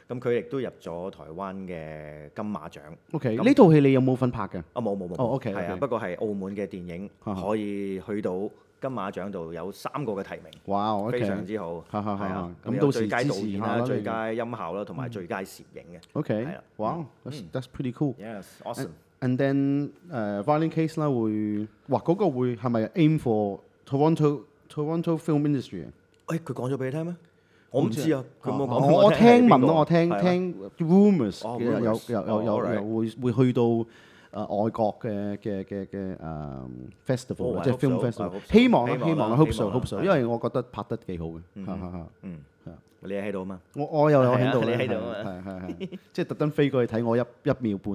[0.10, 2.80] 咁佢亦都入咗台灣嘅金馬獎。
[3.12, 4.60] OK，咁呢套戲你有冇份拍嘅？
[4.74, 8.38] 啊冇冇冇，哦，OK，係啊， OK 不過係澳門嘅電影哈哈可以去到
[8.82, 16.02] 金馬獎度有三個嘅提名，哇，OK，非常之好，哈哈哈係啊，咁到時咁有最佳支導演啦、持下啦你最佳音效啦，同埋最佳攝影嘅。
[16.14, 18.14] OK，係啦哇，that's that's pretty cool。
[18.16, 18.90] Yes，awesome。
[19.22, 25.92] And then 誒 violin case 啦，會哇嗰個會係咪 aim for Toronto Toronto film industry 啊？
[26.28, 27.16] 誒，佢講咗俾你聽咩？
[27.72, 28.86] 我唔知啊，佢冇講。
[28.92, 32.82] 我我聽聞咯，我聽係啊聽 rumors 哦嘅有有 rumors 有有哦，alright 有
[33.24, 33.86] 會會去到誒
[34.64, 36.18] 外國嘅嘅嘅嘅誒
[37.08, 47.94] festival 哦啦 I 即係 hope film so，I festival hope。so，希望啦，希望啦希望啦，hope 希 so 望啦 hope so，係因為我覺得拍得幾好嘅，嗯嚇嚇嚇嗯係啊， 你喺度啊嘛，我我又有喺度係啊咧，你喺度啊係係係，即係特登飛過去睇我一一秒半。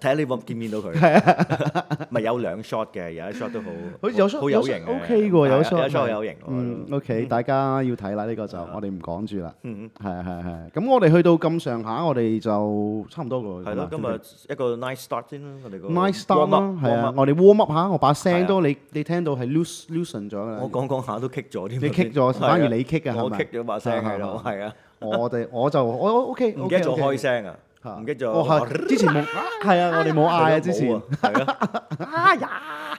[0.00, 2.06] 睇下你見唔見到佢。
[2.10, 3.68] 咪有兩 shot 嘅，有一 shot 都好，
[4.00, 6.34] 好似有 shot- 有 shot 好有型嘅 OK 喎有係啊 shot 有 shot 係有型。
[6.48, 9.54] 嗯，OK，大家要睇啦，呢個就我哋唔講住啦。
[9.64, 10.66] 嗯係啊係啊係啊。
[10.74, 13.48] 咁我哋去到咁上下，我哋就差唔多個。
[13.70, 19.46] 係咯，今係嘛日一個 nice start 先啦，我哋個 nice start warm 啦， up，係 warm 啊， up 我哋 warm up 下，我把係啊聲都你你聽到係
[19.46, 20.58] loose loosen 咗㗎啦。
[20.62, 21.78] 我講講下都棘咗添。
[21.82, 28.30] 你棘咗係啊反而你棘㗎係咪我棘咗把聲喺度， 啊係啊，我哋我就我 OK，唔記得咗開聲啊，嚇唔記得咗。
[28.30, 29.24] 哦係之前冇
[29.62, 30.88] 係啊，我哋冇嗌啊之前
[31.22, 31.56] 係啊，
[32.12, 32.98] 哎呀，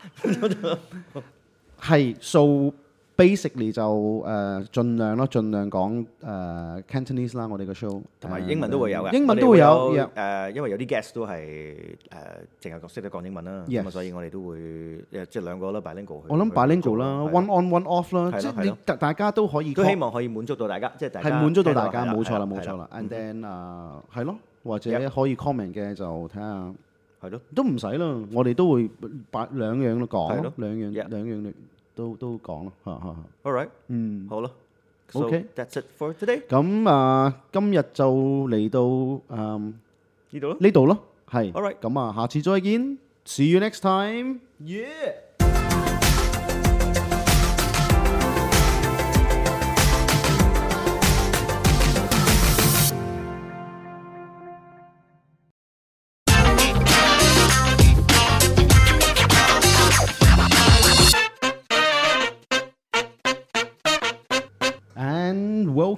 [1.82, 2.74] 係 so
[3.18, 10.10] basically 就誒盡量咯，盡量講誒 Cantonese 啦，我哋個 show 同埋英文都會有嘅，英文都會有我哋會 yeah
[10.50, 16.24] 誒，因為有啲 guest 都係誒淨係識得講英文啦，咁 Yes 啊，所以我哋都會誒即係兩個啦，bilingual 去。
[16.30, 22.90] 我諗去 bilingual 做啦係，one on one off 啦，即係你係咯係咯大大家都可以都希望可以滿足到大家，即係大家係滿足到大家，聽落冇錯啦，係係冇錯啦。
[22.94, 26.74] And then 啊，係咯，或者 Yep 可以 comment 嘅就睇下，
[27.22, 28.90] 係咯，都唔使啦，我哋都會
[29.30, 31.54] 擺兩樣都講咯係咯，兩樣 Yep 兩樣
[31.96, 33.50] 都都講咯，嚇嚇嚇。
[33.50, 34.28] All right，嗯。
[34.30, 34.52] 好咯。
[35.14, 36.42] OK That's it for today。
[36.48, 38.14] 咁啊，今日就
[38.48, 39.74] 嚟到誒
[40.30, 40.58] 呢度咯。
[40.60, 41.52] 呢度咯，係。
[41.52, 44.40] All right 咁啊，下次再見，See you next time。
[44.64, 45.16] Yeah。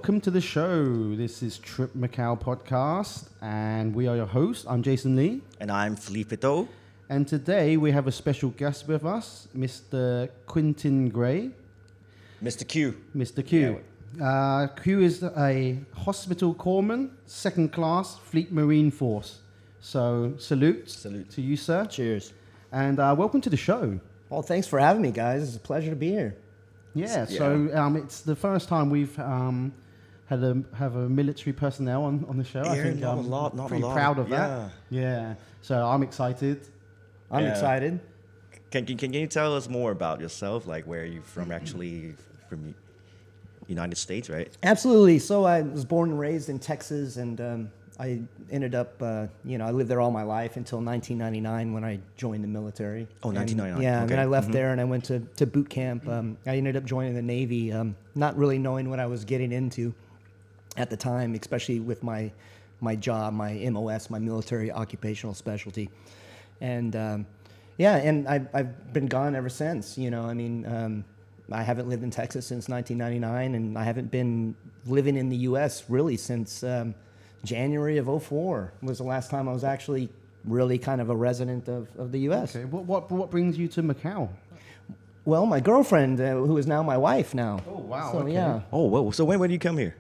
[0.09, 1.15] welcome to the show.
[1.17, 4.65] This is Trip Macau podcast, and we are your hosts.
[4.67, 6.67] I'm Jason Lee, And I'm Felipe Do.
[7.11, 10.31] and today we have a special guest with us, Mr.
[10.47, 11.51] Quentin Gray.
[12.43, 12.67] Mr.
[12.67, 12.97] Q.
[13.15, 13.45] Mr.
[13.47, 13.81] Q.
[14.19, 19.41] Uh, Q is a hospital corpsman, second class, Fleet Marine Force.
[19.81, 21.29] So salute, Salute.
[21.33, 22.33] to you, sir, Cheers.
[22.73, 24.01] and uh, welcome to the show.
[24.31, 25.43] Well, thanks for having me, guys.
[25.47, 26.35] It's a pleasure to be here.
[26.95, 29.75] Yeah, so um, it's the first time we've um,
[30.29, 32.63] had a have a military personnel on, on the show.
[32.63, 33.95] I think not a I'm lot, not a pretty lot.
[33.95, 34.71] proud of that.
[34.91, 36.67] Yeah, so I'm excited.
[37.31, 37.51] I'm Yeah.
[37.51, 38.01] excited.
[38.71, 40.67] Can, can, can you tell us more about yourself?
[40.67, 41.41] Like where are you Mm-hmm.
[41.41, 42.15] from actually?
[42.49, 42.75] From
[43.67, 44.49] United States, right?
[44.63, 45.19] Absolutely.
[45.19, 49.59] So I was born and raised in Texas, and um, I ended up, uh, you
[49.59, 53.07] know, I lived there all my life until 1999 when I joined the military.
[53.23, 54.19] Oh, And, 1999, Yeah, and then.
[54.19, 54.53] I left Mm-hmm.
[54.55, 56.09] there and I went to, to boot camp.
[56.09, 59.53] Um, I ended up joining the Navy, um, not really knowing what I was getting
[59.53, 59.93] into
[60.79, 62.33] at the time, especially with my
[62.81, 65.91] my job, my MOS, my military occupational specialty,
[66.61, 67.27] and um,
[67.77, 69.99] yeah, and I've I've been gone ever since.
[69.99, 71.05] You know, I mean, um,
[71.51, 74.55] I haven't lived in Texas since 1999, and I haven't been
[74.87, 75.85] living in the U.S.
[75.89, 76.95] really since um,
[77.45, 80.09] January of 04 was the last time I was actually
[80.45, 82.55] really kind of a resident of, of the U.S.
[82.55, 84.29] Okay, what, what what brings you to Macau?
[85.25, 87.61] Well, my girlfriend, uh, who is now my wife now.
[87.69, 88.33] Oh, wow, So okay.
[88.33, 88.61] yeah.
[88.73, 89.11] Oh, whoa.
[89.11, 89.95] So when, when did you come here?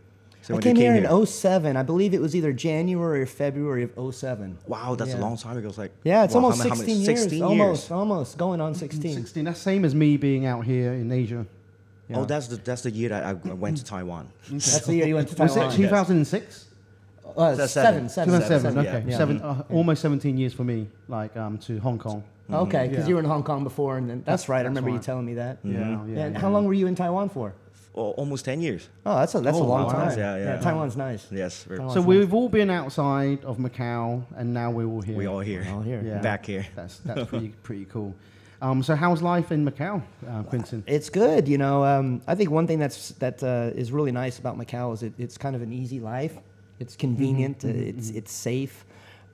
[0.48, 1.76] So I when came you here in 07.
[1.76, 4.56] I believe it was either January or February of 07.
[4.66, 5.18] Wow, that's Yeah.
[5.18, 5.68] a long time ago.
[5.68, 7.20] It's like Yeah, it's wow, how almost many- how many- 16 years.
[7.20, 9.14] 16 Almost, almost going on 16.
[9.14, 9.44] 16.
[9.44, 11.44] That's same as me being out here in Asia.
[12.14, 14.28] Oh, that's the that's the year that I went to Taiwan.
[14.50, 15.70] That's the year you went to Was Taiwan.
[15.70, 16.64] it 2006?
[17.36, 18.08] Uh, That's seven, seven.
[18.08, 18.72] seven, 2007.
[18.72, 19.16] seven, Okay, yeah.
[19.18, 19.42] seven.
[19.42, 20.88] Uh, almost 17 years for me.
[21.08, 22.24] Like um to Hong Kong.
[22.50, 23.08] Okay, because Yeah.
[23.10, 24.60] you were in Hong Kong before, and then that's right.
[24.60, 25.58] I that's remember you telling me that.
[25.62, 26.24] Yeah, yeah.
[26.24, 26.38] And yeah.
[26.40, 27.52] how long were you in Taiwan for?
[27.98, 28.88] Almost 10 years.
[29.04, 29.92] Oh, that's a that's Oh, a long wow.
[29.92, 30.18] time.
[30.18, 30.60] Yeah, yeah.
[30.60, 31.26] Taiwan's nice.
[31.30, 32.06] Yes, we're, So Awesome.
[32.06, 35.16] we've all been outside of Macau, and now we're all here.
[35.16, 35.66] we all here.
[35.70, 36.02] All here.
[36.04, 36.20] Yeah.
[36.20, 36.66] Back here.
[36.76, 38.14] That's that's pretty pretty cool.
[38.60, 40.82] Um, so how's life in Macau, uh, Quinton?
[40.86, 41.84] It's good, you know.
[41.84, 45.12] Um, I think one thing that's that uh, is really nice about Macau is it,
[45.18, 46.36] it's kind of an easy life.
[46.80, 47.58] It's convenient.
[47.60, 48.84] Mm-hmm, uh, it's it's safe.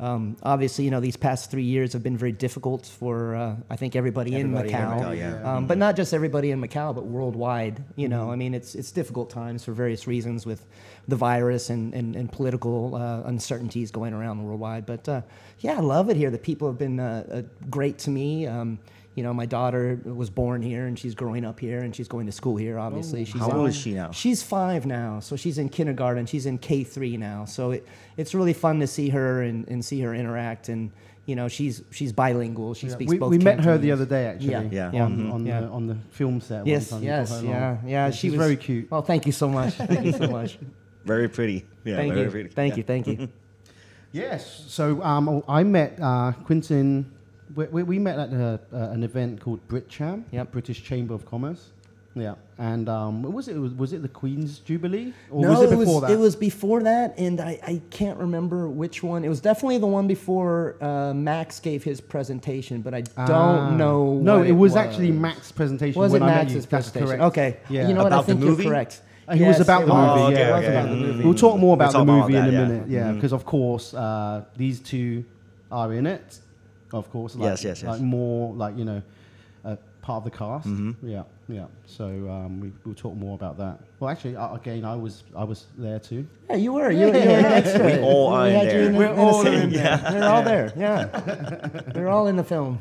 [0.00, 3.76] Um, obviously, you know these past three years have been very difficult for uh, I
[3.76, 5.00] think everybody, Everybody in in Macau.
[5.00, 5.54] Macau, yeah.
[5.56, 7.78] Um, but not just everybody in Macau, but worldwide.
[7.96, 8.10] You Mm-hmm.
[8.18, 10.66] know, I mean, it's it's difficult times for various reasons with
[11.06, 14.84] the virus and and, and political uh, uncertainties going around worldwide.
[14.84, 15.22] But uh,
[15.60, 16.30] yeah, I love it here.
[16.30, 18.46] The people have been uh, uh, great to me.
[18.46, 18.78] Um,
[19.14, 22.26] you know, my daughter was born here and she's growing up here and she's going
[22.26, 22.78] to school here.
[22.78, 24.10] Obviously, she's How old is she now?
[24.10, 26.26] She's five now, so she's in kindergarten.
[26.26, 29.84] She's in K three now, so it, it's really fun to see her and, and
[29.84, 30.68] see her interact.
[30.68, 30.90] And
[31.26, 32.74] you know, she's she's bilingual.
[32.74, 33.30] She speaks we both.
[33.30, 34.50] we met her the other day actually.
[34.50, 34.90] Yeah, Yeah.
[34.92, 35.60] yeah, On, mhm, on yeah.
[35.60, 36.58] the on the film set.
[36.58, 38.10] one Yes, time yes, got her yeah, yeah.
[38.10, 38.88] she's She was very cute.
[38.92, 39.72] Oh, thank you so much.
[39.94, 40.58] Thank you so much.
[41.04, 41.64] Very pretty.
[41.84, 42.30] Yeah, thank very you.
[42.30, 42.48] pretty.
[42.50, 42.76] Thank Yeah.
[42.78, 42.82] you.
[42.82, 43.28] Thank you.
[44.12, 44.64] Yes.
[44.68, 47.10] So um, I met uh, Quinton.
[47.54, 50.52] We, we, we met at a, uh, an event called BritCham, Yep.
[50.52, 51.70] British Chamber of Commerce.
[52.16, 53.56] Yeah, and um, was it?
[53.56, 56.10] Was, was it the Queen's Jubilee, or no, was it before was, that?
[56.12, 59.24] It was before that, and I, I can't remember which one.
[59.24, 63.70] It was definitely the one before uh, Max gave his presentation, but I don't Ah.
[63.76, 64.14] know.
[64.14, 66.00] No, what it was, actually Max's presentation.
[66.00, 66.60] Was when it I met Max's you.
[66.60, 67.06] That's presentation?
[67.08, 67.22] correct.
[67.24, 67.56] Okay.
[67.68, 67.88] Yeah.
[67.88, 68.12] You know what?
[68.12, 69.02] I think you're correct.
[69.26, 70.50] Uh, he was about the movie, yeah.
[70.50, 70.70] It was okay.
[70.76, 71.24] about the movie.
[71.24, 72.64] We'll talk more We'll about talk the about movie in a yeah.
[72.64, 75.24] minute, yeah, because of course uh, these two
[75.72, 76.38] are in it.
[76.94, 77.90] Of course, like, Yes, yes, yes.
[77.92, 79.02] like more like you know,
[79.64, 80.66] uh, part of the cast.
[80.68, 81.08] Mm-hmm.
[81.08, 81.66] Yeah, yeah.
[81.86, 83.80] So um, we, we'll talk more about that.
[83.98, 86.26] Well, actually, uh, again, I was I was there too.
[86.50, 86.90] Yeah, you were.
[86.90, 87.84] You, you were an extra.
[87.86, 88.82] We all are We in you there.
[88.86, 89.54] in the- We're in the all scene.
[89.54, 90.72] in They're all there.
[90.76, 91.04] Yeah,
[91.94, 92.78] they're all in the film.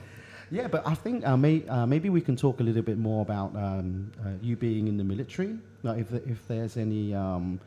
[0.52, 3.23] Yeah, but I think uh, may, uh, maybe we can talk a little bit more
[3.23, 5.58] about um, uh, you being in the military.
[5.82, 7.60] Like if, if there's any, um,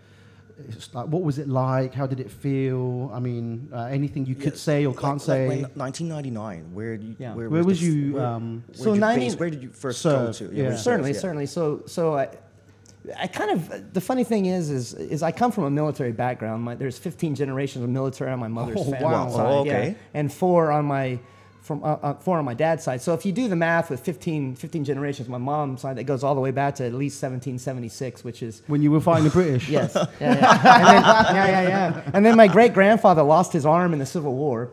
[0.68, 1.92] it's like what was it like?
[1.94, 3.10] How did it feel?
[3.12, 5.46] I mean, uh, anything you could say or can't say.
[5.48, 7.34] Like, when 1999, where did you, Yeah.
[7.34, 9.62] Where was the f- you, Where, um, where So did you 90 base- where did
[9.62, 10.44] you first serve, go to?
[10.54, 10.62] yeah.
[10.62, 11.20] where you certainly, served, yeah.
[11.20, 11.46] certainly.
[11.46, 12.28] So, so I,
[13.20, 16.62] I kind of the funny thing is, is, is I come from a military background.
[16.64, 19.28] My, there's 15 generations of military on my mother's Oh, family wow.
[19.30, 19.96] side, Oh, yeah, okay.
[20.14, 21.18] and four on my
[21.66, 23.02] from uh, uh, four on my dad's side.
[23.02, 26.22] So if you do the math with 15, 15 generations, my mom's side that goes
[26.22, 29.31] all the way back to at least 1776, which is when you were fighting the
[29.31, 29.68] British?
[29.76, 29.96] Yes.
[29.96, 30.31] Yeah, yeah.
[30.31, 31.02] And then,
[31.35, 32.11] yeah, yeah, yeah.
[32.14, 34.70] And then my great grandfather lost his arm in the Civil War.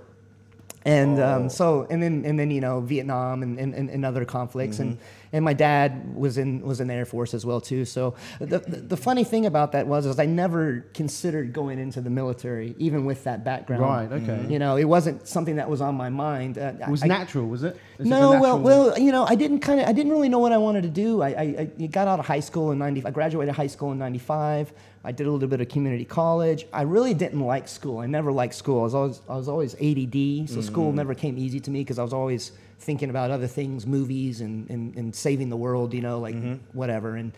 [0.86, 4.26] And um, so, and then, and then, you know, Vietnam and, and, and and other
[4.26, 4.98] conflicts, and,
[5.34, 7.84] and my dad was in was in the Air Force as well too.
[7.86, 12.00] So the, the the funny thing about that was, is I never considered going into
[12.02, 13.82] the military, even with that background.
[13.82, 14.46] Right, okay.
[14.48, 16.58] You know, it wasn't something that was on my mind.
[16.58, 17.76] Uh, It was I- natural, was it?
[17.98, 20.40] Is it no, well, well, you know, I didn't kind of, I didn't really know
[20.40, 21.22] what I wanted to do.
[21.22, 23.06] I, I, I got out of high school in '90.
[23.06, 24.72] I graduated high school in '95.
[25.06, 26.66] I did a little bit of community college.
[26.72, 28.00] I really didn't like school.
[28.00, 28.80] I never liked school.
[28.82, 32.00] I was always, I was always ADD, so school never came easy to me because
[32.00, 32.52] I was always
[32.84, 35.94] thinking about other things, movies, and, and, and saving the world.
[35.94, 36.36] You know, like
[36.74, 37.16] whatever.
[37.16, 37.32] And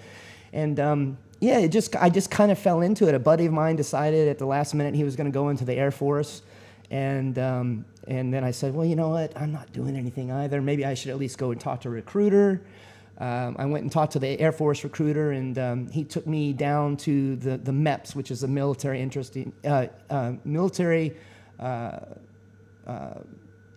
[0.53, 3.13] and um, yeah, it just, I just kind of fell into it.
[3.13, 5.65] A buddy of mine decided at the last minute he was going to go into
[5.65, 6.41] the Air Force.
[6.89, 9.35] And, um, and then I said, well, you know what?
[9.35, 10.61] I'm not doing anything either.
[10.61, 12.61] Maybe I should at least go and talk to a recruiter.
[13.17, 16.51] Um, I went and talked to the Air Force recruiter, and um, he took me
[16.51, 21.15] down to the, the MEPS, which is the military interesting, uh, uh, military
[21.59, 21.99] uh,
[22.85, 23.19] uh,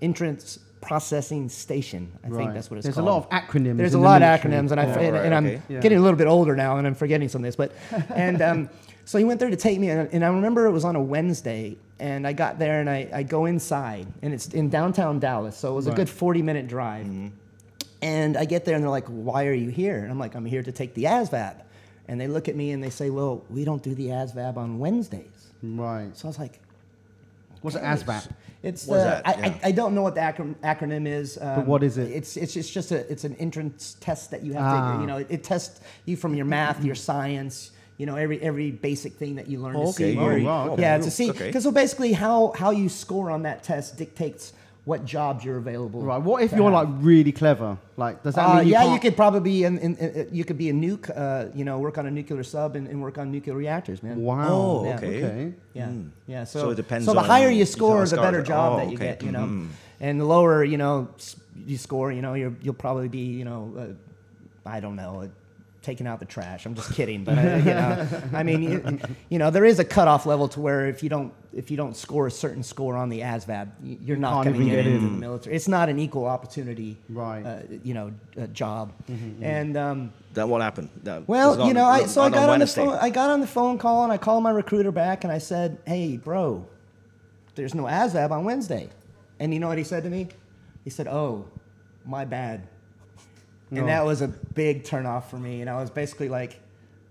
[0.02, 2.10] entrance processing station.
[2.24, 3.06] I think that's what it's There's called.
[3.06, 5.14] There's a lot of acronyms There's a the lot of acronyms, and, I, Oh, and,
[5.14, 5.62] right, and I'm okay.
[5.68, 5.80] Yeah.
[5.80, 7.56] getting a little bit older now, and I'm forgetting some of this.
[7.56, 7.72] But
[8.14, 8.70] and um,
[9.04, 11.02] so he went there to take me, and, and I remember it was on a
[11.02, 15.56] Wednesday, and I got there, and I, I go inside, and it's in downtown Dallas,
[15.56, 17.06] so it was a good 40 minute drive.
[18.00, 20.44] And I get there, and they're like, "Why are you here?" And I'm like, "I'm
[20.44, 21.56] here to take the ASVAB."
[22.06, 24.78] And they look at me and they say, "Well, we don't do the ASVAB on
[24.78, 26.16] Wednesdays." Right.
[26.16, 26.60] So I was like,
[27.62, 28.28] What's an "Okay." ASVAB?
[28.62, 29.28] It's What is uh, that?
[29.28, 29.46] I, Yeah.
[29.64, 31.38] I, I don't know what the acron- acronym is.
[31.40, 32.10] Um, what is it?
[32.10, 34.94] It's it's it's just a it's an entrance test that you have Ah.
[34.96, 38.40] to you know it, it tests you from your math, your science, you know every
[38.42, 40.16] every basic thing that you learn to Oh, see.
[40.18, 40.18] okay.
[40.18, 40.82] Oh, you- wow, okay.
[40.82, 41.46] Yeah, to see Okay.
[41.46, 44.52] because so basically how how you score on that test dictates
[44.88, 46.00] what jobs you're available.
[46.00, 46.16] Right.
[46.28, 46.88] What if you're have.
[46.88, 47.76] like really clever?
[47.98, 48.94] Like, does that Uh, mean you yeah, can't?
[48.94, 51.78] you could probably be in, in, in you could be a nuke, uh, you know,
[51.78, 54.16] work on a nuclear sub and, and work on nuclear reactors, man.
[54.30, 54.46] Wow.
[54.48, 54.96] Oh, Yeah.
[54.96, 55.24] okay.
[55.24, 55.52] Okay.
[55.74, 55.90] Yeah,
[56.26, 56.44] yeah.
[56.44, 58.76] So, So it depends So the on- higher you you score, the better job oh,
[58.78, 59.08] that you okay.
[59.08, 59.22] get.
[59.22, 59.66] You know, Mhm.
[60.00, 61.08] and the lower you know
[61.66, 65.28] you score, you know, you're, you'll probably be you know, uh, I don't know.
[65.88, 66.66] Taking out the trash.
[66.66, 68.98] I'm just kidding, but uh, you know, I mean, you,
[69.30, 71.96] you know, there is a cutoff level to where if you don't if you don't
[71.96, 73.70] score a certain score on the ASVAB,
[74.04, 75.14] you're not going to even get get into in.
[75.14, 75.56] the military.
[75.56, 77.42] It's not an equal opportunity, Right.
[77.42, 78.92] Uh, you know, uh, job.
[79.40, 80.90] And um, Then what happened?
[81.04, 82.90] That well, was you know, I, so I got on the phone.
[82.90, 85.78] I got on the phone call and I called my recruiter back and I said,
[85.86, 86.66] "Hey, bro,
[87.54, 88.90] there's no ASVAB on Wednesday."
[89.40, 90.28] And you know what he said to me?
[90.84, 91.46] He said, "Oh,
[92.04, 92.68] my bad."
[93.70, 93.86] And No.
[93.86, 95.60] that was a big turnoff for me.
[95.60, 96.58] And I was basically like,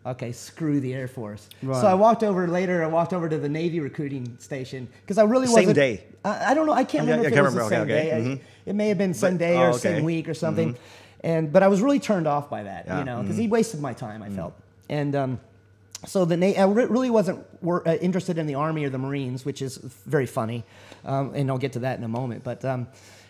[0.06, 1.80] "Okay, screw the Air Force." Right.
[1.80, 2.84] So I walked over later.
[2.84, 5.76] I walked over to the Navy recruiting station because I really Same wasn't.
[5.78, 6.04] Same day?
[6.26, 6.74] I, I don't know.
[6.74, 7.76] I can't Okay, remember I if can't it was the remember.
[7.76, 8.10] same Okay, okay.
[8.10, 8.32] day.
[8.32, 8.40] I- Mhm.
[8.66, 9.78] It may have been same But- day oh, or okay.
[9.78, 10.76] same week or something.
[11.24, 13.00] And but I was really turned off by that, Yeah.
[13.00, 14.22] you know, because he wasted my time.
[14.22, 14.54] I felt,
[14.90, 15.40] and um,
[16.06, 19.00] so the Na- I re- really wasn't wor- uh, interested in the Army or the
[19.00, 20.64] Marines, which is very funny,
[21.06, 22.44] um, and I'll get to that in a moment.
[22.44, 22.88] But um,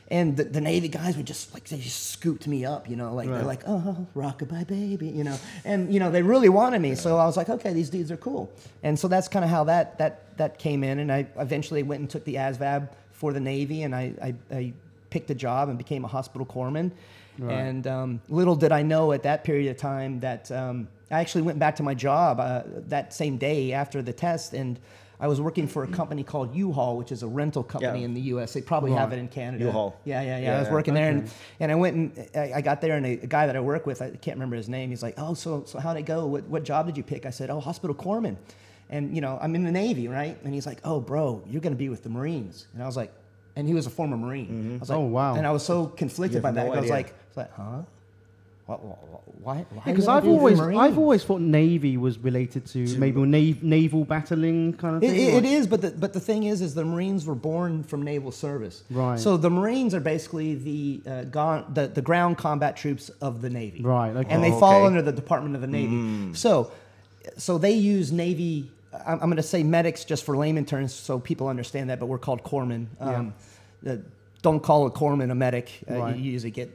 [0.10, 3.14] and the, the Navy guys would just like they just scooped me up, you know,
[3.14, 6.96] like they're like, oh, rockabye baby, you know, and you know they really wanted me,
[6.96, 8.52] so I was like, okay, these dudes are cool,
[8.84, 12.00] and so that's kind of how that that that came in, and I eventually went
[12.02, 14.74] and took the ASVAB for the Navy, and I I, I
[15.10, 16.92] picked a job and became a hospital corpsman.
[17.40, 21.44] And um, little did I know at that period of time that um, I actually
[21.44, 24.80] went back to my job uh, that same day after the test, and
[25.20, 28.06] I was working for a company called U-Haul, which is a rental company Yeah.
[28.06, 28.54] in the U.S.
[28.54, 29.66] They probably have it in Canada.
[29.66, 30.00] U-Haul.
[30.06, 30.56] Yeah, yeah, yeah.
[30.56, 30.74] I was yeah.
[30.74, 33.48] working there, and, and I went and I, I got there, and a, a guy
[33.48, 34.90] that I work with, I can't remember his name.
[34.92, 36.28] He's like, "Oh, so so how'd it go?
[36.28, 38.38] What what job did you pick?" I said, "Oh, hospital corpsman."
[38.90, 40.38] And you know, I'm in the Navy, right?
[40.44, 43.12] And he's like, "Oh, bro, you're gonna be with the Marines." And I was like,
[43.58, 44.76] and he was a former Marine.
[44.76, 45.36] I was like, Oh, wow.
[45.36, 46.68] And I was so conflicted by have that.
[46.68, 47.82] no I was like, I was like, huh?
[48.68, 49.66] What, what, why?
[49.70, 49.82] Why?
[49.86, 50.80] Because would I I've be with the always, Marines?
[50.82, 55.16] I've always thought navy was related to, maybe nav- naval battling kind of thing.
[55.16, 57.82] it, like- it is, but the, but the thing is, is the Marines were born
[57.84, 58.84] from naval service.
[58.90, 59.18] Right.
[59.18, 63.50] So the Marines are basically the uh, gon- the, the ground combat troops of the
[63.50, 63.82] Navy.
[63.82, 64.30] Right, okay.
[64.30, 64.88] And they Oh, fall okay.
[64.88, 66.34] under the Department of the Navy.
[66.36, 66.70] So,
[67.38, 68.70] so they use Navy.
[68.94, 72.02] I'm, I'm going to say medics just for layman terms, so people understand that.
[72.02, 72.88] But we're called corpsmen.
[73.00, 73.34] Um,
[73.82, 74.02] the,
[74.42, 75.72] don't call a corpsman a medic.
[75.90, 76.18] Uh, Right.
[76.18, 76.70] You usually get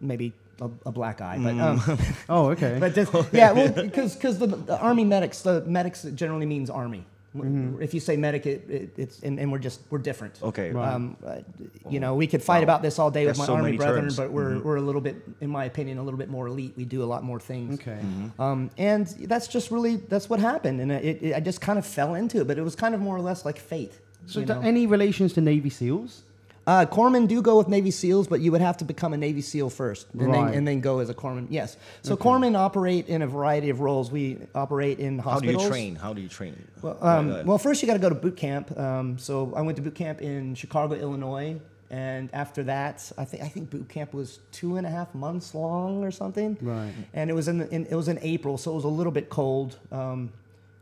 [0.00, 1.98] maybe a, a black eye, but um,
[2.28, 2.78] Oh, okay.
[2.80, 7.04] but just, yeah, well, because the, the army medics, the medics generally means army.
[7.34, 7.82] Mm-hmm.
[7.82, 10.38] If you say medic, it, it, it's and, and we're just we're different.
[10.42, 10.70] Okay.
[10.70, 10.92] Right.
[10.92, 11.40] Um, uh,
[11.88, 14.16] you know, we could fight about this all day with my so army brethren, terms.
[14.16, 16.74] but we're we're a little bit, in my opinion, a little bit more elite.
[16.76, 17.80] We do a lot more things.
[17.80, 17.98] okay.
[18.38, 21.86] Um, and that's just really that's what happened, and it, it, I just kind of
[21.86, 22.46] fell into it.
[22.46, 23.92] But it was kind of more or less like fate.
[24.26, 24.60] So, you know?
[24.60, 26.22] any relations to Navy SEALs?
[26.66, 29.40] Uh, corpsmen do go with Navy SEAls, but you would have to become a Navy
[29.40, 30.46] SEAL first, and, Right.
[30.46, 31.46] then, and then go as a corpsman.
[31.48, 31.76] Yes.
[32.02, 34.10] So corpsmen operate in a variety of roles.
[34.10, 35.54] We operate in hospitals.
[35.54, 35.94] How do you train?
[35.94, 36.56] How do you train?
[36.82, 37.46] Well, um, right.
[37.46, 38.76] well, first you got to go to boot camp.
[38.76, 43.44] Um, so I went to boot camp in Chicago, Illinois, and after that, I think
[43.44, 46.56] I think boot camp was two and a half months long or something.
[46.60, 46.92] Right.
[47.14, 49.30] And it was in, in it was in April, so it was a little bit
[49.30, 50.32] cold, um,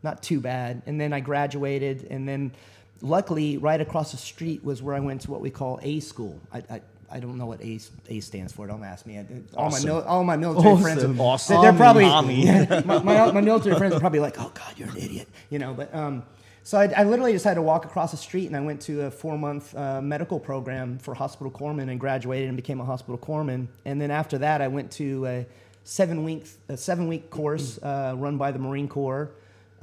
[0.01, 0.81] not too bad.
[0.87, 2.53] And then I graduated, and then
[3.01, 6.39] luckily, right across the street was where I went to what we call A school.
[6.53, 6.81] I, I,
[7.11, 7.79] I don't know what A,
[8.09, 8.65] A stands for.
[8.67, 9.17] Don't ask me.
[9.19, 9.25] I,
[9.55, 9.89] all Awesome.
[9.89, 11.19] my all my military friends, Awesome.
[11.19, 11.61] are, Awesome.
[11.61, 12.05] they're probably
[12.85, 15.73] my, my, my military friends are probably like, "Oh God, you're an idiot," you know.
[15.73, 16.23] But um,
[16.63, 19.03] so I, I literally just had to walk across the street, and I went to
[19.03, 23.67] a four-month uh, medical program for hospital corpsman, and graduated and became a hospital corpsman.
[23.85, 25.45] And then after that, I went to a
[25.83, 29.29] seven-week a seven-week course uh, run by the Marine Corps.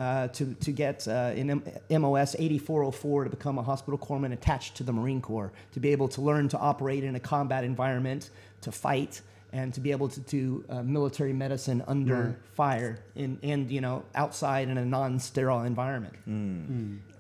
[0.02, 4.74] Uh, to, to get uh, an M- MOS 8404 to become a hospital corpsman attached
[4.78, 8.30] to the Marine Corps, to be able to learn to operate in a combat environment,
[8.62, 9.20] to fight,
[9.52, 14.02] and to be able to do uh, military medicine under fire in, and you know
[14.16, 16.14] outside in a non-sterile environment.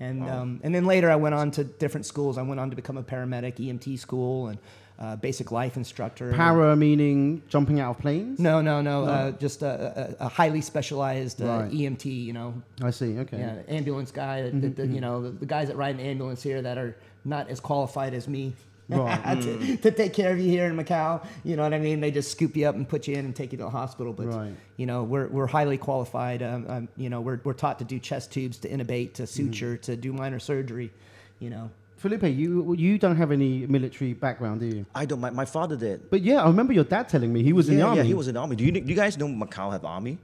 [0.00, 2.36] And um, and then later I went on to different schools.
[2.36, 4.58] I went on to become a paramedic, EMT school, and
[5.02, 6.32] uh, basic life instructor.
[6.32, 8.38] Para meaning jumping out of planes?
[8.38, 9.04] No, no, no.
[9.04, 11.70] Uh, just a, a, a highly specialized uh, Right.
[11.72, 12.04] EMT.
[12.04, 13.18] You know, I see.
[13.18, 13.38] Okay.
[13.38, 14.42] yeah, ambulance guy.
[14.42, 16.96] that- that- that, you know, the, the guys that ride an ambulance here that are
[17.24, 18.52] not as qualified as me.
[18.88, 19.40] Right.
[19.42, 22.00] to, to take care of you here in Macau, you know what I mean.
[22.00, 24.12] They just scoop you up and put you in and take you to the hospital.
[24.12, 24.52] But Right.
[24.76, 26.42] you know, we're, we're highly qualified.
[26.42, 29.76] Um, um, you know, we're, we're taught to do chest tubes, to intubate, to suture,
[29.78, 30.90] to do minor surgery.
[31.38, 31.70] You know,
[32.02, 34.82] Felipe, you you don't have any military background, do you?
[34.94, 35.20] I don't.
[35.20, 35.98] My, my father did.
[36.10, 37.98] But yeah, I remember your dad telling me he was in the army.
[37.98, 38.56] yeah, he was in the army.
[38.56, 40.14] Do you, do you guys know Macau have army?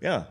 [0.00, 0.24] Yeah,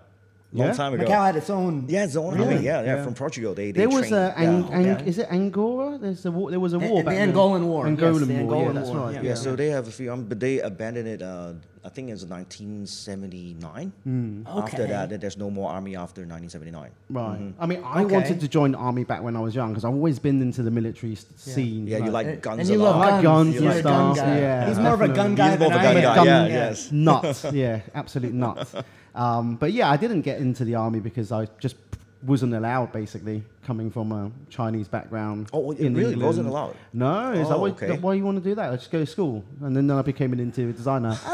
[0.53, 0.73] long Yeah?
[0.81, 1.03] time ago.
[1.05, 1.73] Macau had its own.
[1.89, 2.53] yeah, it's own Really?
[2.55, 2.65] army.
[2.65, 3.03] Yeah, yeah, Yeah.
[3.03, 3.53] from Portugal.
[3.53, 4.77] They, they There was trained, a Ang- yeah.
[4.97, 5.97] Ang- is it Angora?
[5.97, 7.33] There's a war, there was a A- war the back then.
[7.33, 8.37] Angolan War, Angolan the war.
[8.37, 9.15] Yeah, Angolan that's War, right.
[9.15, 9.21] yeah.
[9.29, 11.21] Yeah, so they have a few, um, but they abandoned it.
[11.21, 11.53] Uh,
[11.83, 13.91] I think it's 1979.
[14.03, 14.43] Hmm.
[14.47, 16.91] After that, there's no more army after 1979.
[17.09, 17.53] Right.
[17.59, 18.13] I mean, I Okay.
[18.13, 20.61] wanted to join the army back when I was young because I've always been into
[20.61, 21.87] the military s- scene.
[21.87, 22.97] Yeah, you like And- guns and a you lot.
[22.97, 25.35] love I like guns You're and a gun stuff, yeah, He's more of a gun
[25.35, 26.03] guy He's more than of a I gun am.
[26.03, 26.53] guy, Gun yeah, Yeah.
[26.69, 26.91] yes.
[26.91, 27.45] nuts.
[27.53, 28.73] yeah, absolute nuts.
[29.13, 31.75] Um, but yeah, I didn't get into the army because I just
[32.23, 35.49] wasn't allowed, basically, coming from a Chinese background.
[35.53, 36.21] Oh, it really England.
[36.21, 36.75] wasn't allowed?
[36.93, 37.97] No, it's Oh, like, why, okay.
[37.99, 38.71] why you want to do that?
[38.71, 41.17] I just go to school, and then I became an interior designer.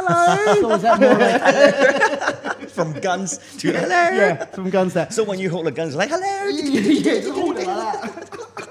[0.62, 3.88] So is that more like From guns to hello.
[3.90, 5.10] yeah, from guns there.
[5.10, 6.52] So when you hold a gun, it's like hello.
[7.02, 8.70] Just hold it like that.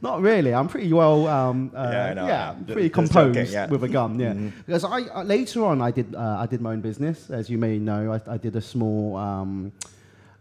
[0.00, 0.54] Not really.
[0.54, 1.26] I'm pretty well.
[1.26, 2.14] Um, uh, Yeah.
[2.26, 3.64] Yeah, pretty just composed joking, yeah.
[3.64, 3.72] Mm-hmm.
[3.72, 4.18] with a gun.
[4.18, 4.32] Yeah,
[4.66, 7.58] because I uh, later on I did uh, I did my own business, as you
[7.58, 8.12] may know.
[8.12, 9.16] I, I did a small.
[9.16, 9.72] Um,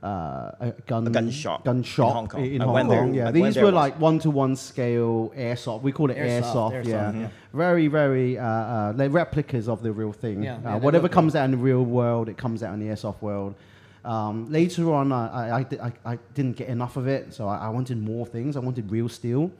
[0.05, 2.45] uh, a gun, A gun shop in Hong Kong.
[2.45, 3.07] in I Hong went there.
[3.07, 5.81] Yeah, I these were like one-to-one scale airsoft.
[5.81, 6.71] We call it Airsoft, airsoft.
[6.71, 7.13] airsoft, yeah.
[7.13, 7.29] yeah.
[7.53, 8.37] very, very.
[8.37, 10.43] Uh, uh, they're replicas of the real thing.
[10.43, 12.79] Yeah, uh, yeah, whatever look comes out in the real world, it comes out in
[12.79, 13.55] the airsoft world.
[14.03, 17.57] Um, later on, I, I, I, I, I didn't get enough of it, so I,
[17.57, 18.55] I wanted more things.
[18.55, 19.51] I wanted real steel.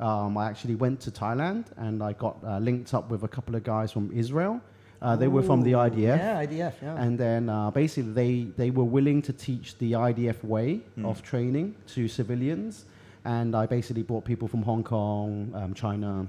[0.00, 3.54] Um, I actually went to Thailand and I got uh, linked up with a couple
[3.54, 4.60] of guys from Israel.
[5.04, 6.16] Uh, they were from the IDF.
[6.18, 6.72] Yeah, IDF.
[6.82, 6.96] Yeah.
[7.04, 11.74] And then uh, basically, they, they were willing to teach the IDF way of training
[11.94, 12.86] to civilians.
[13.26, 16.26] And I basically brought people from Hong Kong, um, China,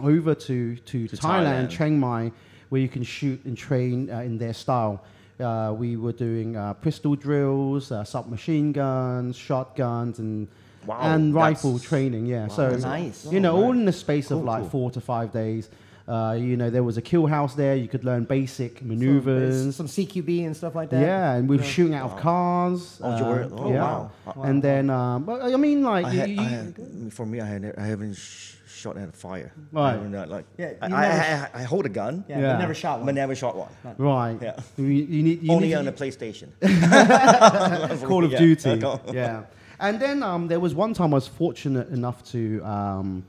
[0.00, 1.70] over to, to, To Thailand, Thailand.
[1.70, 2.32] Chiang Mai,
[2.68, 5.02] where you can shoot and train uh, in their style.
[5.40, 10.46] Uh, we were doing uh, pistol drills, uh, submachine guns, shotguns, and
[10.86, 12.26] Wow, and rifle training.
[12.26, 13.24] Yeah, so nice.
[13.32, 14.68] you know, Oh, all in the space of like cool.
[14.70, 15.70] four to five days.
[16.06, 17.74] Uh, you know, there was a kill house there.
[17.76, 19.74] You could learn basic maneuvers.
[19.74, 21.00] some CQB and stuff like that.
[21.00, 23.00] Yeah, and we were shooting out of cars.
[23.02, 23.80] Oh, you uh, were- oh, yeah.
[23.82, 24.10] wow.
[24.42, 26.74] And then, um, but I mean, like, I you, had, you- I had,
[27.12, 29.50] for me, I had, I haven't sh- shot at a fire.
[29.72, 29.90] Right.
[29.90, 32.52] I haven't, like, Yeah, I, I, never I, I hold a gun, Yeah, Yeah.
[32.52, 33.06] but never shot one.
[33.06, 33.70] but never shot one.
[33.96, 34.36] right?
[34.42, 34.60] Yeah.
[34.76, 36.48] You, you need you Only need, on the PlayStation.
[38.06, 38.82] Call of Yeah, Duty.
[39.12, 39.44] Yeah.
[39.80, 43.24] And then um, there was one time I was fortunate enough to um,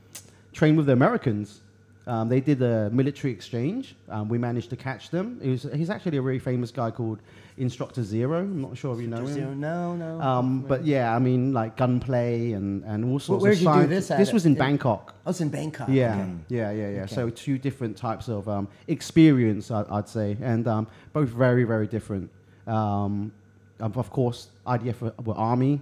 [0.52, 1.62] train with the Americans.
[2.06, 3.96] Um, they did a military exchange.
[4.08, 5.40] Um, we managed to catch them.
[5.44, 7.18] Was, he's actually a very famous guy called
[7.56, 8.40] Instructor Zero.
[8.40, 9.58] I'm not sure if you know him.
[9.58, 10.20] No, no.
[10.20, 13.86] Um, but yeah, I mean, like gunplay and, and all sorts where'd of you do
[13.88, 14.18] this at?
[14.18, 15.14] This was in Bangkok.
[15.24, 15.88] I was in Bangkok.
[15.88, 16.30] Yeah, Okay.
[16.48, 17.02] yeah, yeah, yeah.
[17.02, 17.14] Okay.
[17.14, 21.88] So two different types of um, experience, I, I'd say, and um, both very, very
[21.88, 22.30] different.
[22.68, 23.32] Um,
[23.80, 25.80] of of course, IDF were, were army,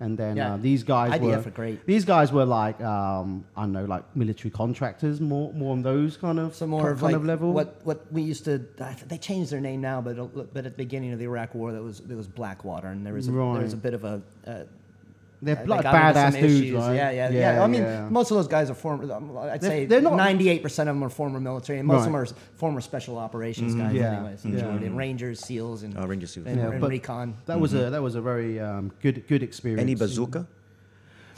[0.00, 0.54] and then Yeah.
[0.54, 1.84] uh, these guys IDF were great.
[1.86, 6.16] These guys were like um, I don't know, like military contractors, more more on those
[6.16, 7.52] kind of So more ki- of kind like of level.
[7.52, 8.58] what what we used to.
[9.08, 10.14] They changed their name now, but
[10.54, 13.14] but at the beginning of the Iraq War, there was there was Blackwater, and there
[13.14, 14.22] was a, there was a bit of a.
[14.46, 14.64] Uh,
[15.40, 16.74] They're like got badass some dudes, issues.
[16.74, 16.94] right?
[16.96, 17.62] Yeah, yeah, yeah.
[17.62, 18.08] I mean, yeah.
[18.10, 19.12] most of those guys are former.
[19.12, 21.98] um, I'd They're- say they're not- ninety-eight percent of them are former military, and most
[21.98, 22.26] of them are
[22.56, 23.94] former special operations guys.
[23.94, 24.50] Yeah, anyways, yeah.
[24.52, 24.88] majority.
[24.88, 26.46] Rangers, SEAls, and, Oh, Ranger SEALs.
[26.48, 27.34] and, Yeah, and recon.
[27.46, 29.80] that was a that was a very um, good good experience.
[29.82, 30.46] Any bazooka?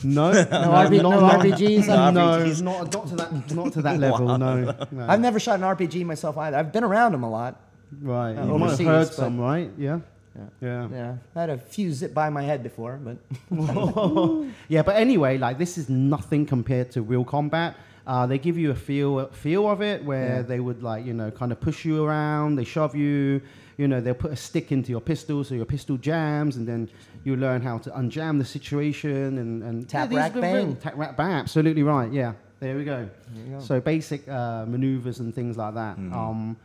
[0.03, 1.87] No, No, RB, no RPGs.
[1.89, 4.39] No, I'm- no, not, not to that not to that level.
[4.39, 5.07] No, no.
[5.07, 6.57] I've never shot an RPG myself either.
[6.57, 7.61] I've been around them a lot.
[8.01, 8.35] Right.
[8.35, 9.71] Uh, you might have heard some, right?
[9.77, 9.99] Yeah.
[10.37, 10.43] Yeah.
[10.61, 10.89] Yeah.
[10.93, 13.17] Yeah, I had a few zip by my head before, but
[14.69, 17.77] Yeah, but anyway, like this is nothing compared to real combat.
[18.07, 20.43] Uh, they give you a feel feel of it where Yeah.
[20.43, 23.41] they would like you know kind of push you around, they shove you,
[23.77, 26.89] you know they'll put a stick into your pistol so your pistol jams, and then
[27.25, 30.77] you learn how to unjam the situation and and Tap, these rack, bang.
[30.77, 32.11] tap rack bang, absolutely right.
[32.13, 33.09] Yeah, there we go.
[33.35, 33.65] There go.
[33.65, 35.99] So basic uh, maneuvers and things like that.
[35.99, 36.57] Um,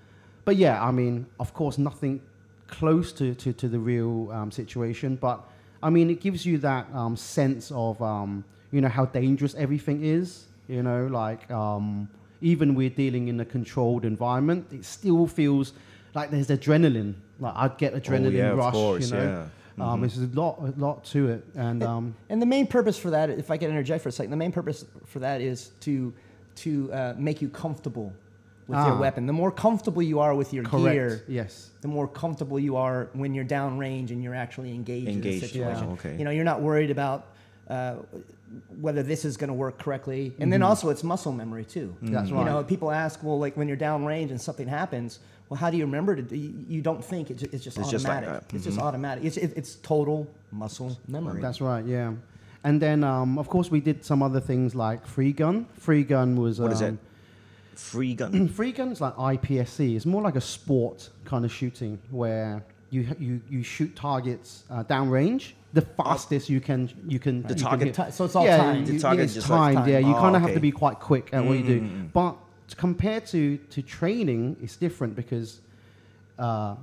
[0.46, 2.22] but yeah, I mean, of course, nothing
[2.68, 5.16] close to, to, to the real um, situation.
[5.16, 5.42] But
[5.84, 10.04] I mean, it gives you that um, sense of, um, you know, how dangerous everything
[10.04, 10.46] is.
[10.68, 12.10] You know, like um,
[12.42, 15.74] even we're dealing in a controlled environment, it still feels
[16.16, 17.14] like there's adrenaline.
[17.40, 18.74] Like I'd get adrenaline oh, yeah, of rush.
[18.74, 19.48] course, you know,
[19.78, 19.92] yeah.
[19.92, 23.12] um, there's a lot, a lot to it, and um, And the main purpose for
[23.12, 26.14] that, if I can interject for a second, the main purpose for that is to
[26.56, 28.14] to uh, make you comfortable
[28.68, 29.00] with your Ah.
[29.00, 29.26] weapon.
[29.28, 30.94] The more comfortable you are with your correct.
[30.96, 31.70] gear, Yes.
[31.82, 35.86] the more comfortable you are when you're downrange and you're actually engaged, in the situation.
[35.88, 36.18] yeah, okay.
[36.18, 37.28] You know, you're not worried about
[37.70, 37.96] uh,
[38.80, 41.96] whether this is going to work correctly, and then also it's muscle memory too.
[42.04, 42.14] Mm-hmm.
[42.14, 45.70] That's You know, people ask, well, like when you're downrange and something happens, well, how
[45.72, 46.22] do you remember to?
[46.22, 48.48] do- You, you don't think it's, it's just It's just like automatic.
[48.50, 48.56] that.
[48.56, 49.24] It's just automatic.
[49.24, 51.42] It's it, it's total muscle memory.
[51.42, 52.14] That's right, yeah.
[52.64, 55.66] And then, um, of course, we did some other things like free gun.
[55.78, 56.98] Free gun was What is um,
[57.80, 58.48] Free gun.
[58.48, 59.96] Free gun is like IPSC.
[59.96, 64.84] It's more like a sport kind of shooting where you you, you shoot targets uh,
[64.84, 65.54] downrange.
[65.74, 67.94] The fastest you can you can The you target-.
[67.94, 68.88] Ti- so it's all yeah, timed.
[68.88, 69.76] you- The target it's like timed.
[69.78, 69.90] timed.
[69.92, 71.82] Yeah, you Oh, kind of have to be quite quick at what you do.
[71.82, 72.06] Mm-hmm.
[72.14, 72.36] But
[72.78, 75.60] compared to to training, it's different because.
[76.38, 76.76] Uh,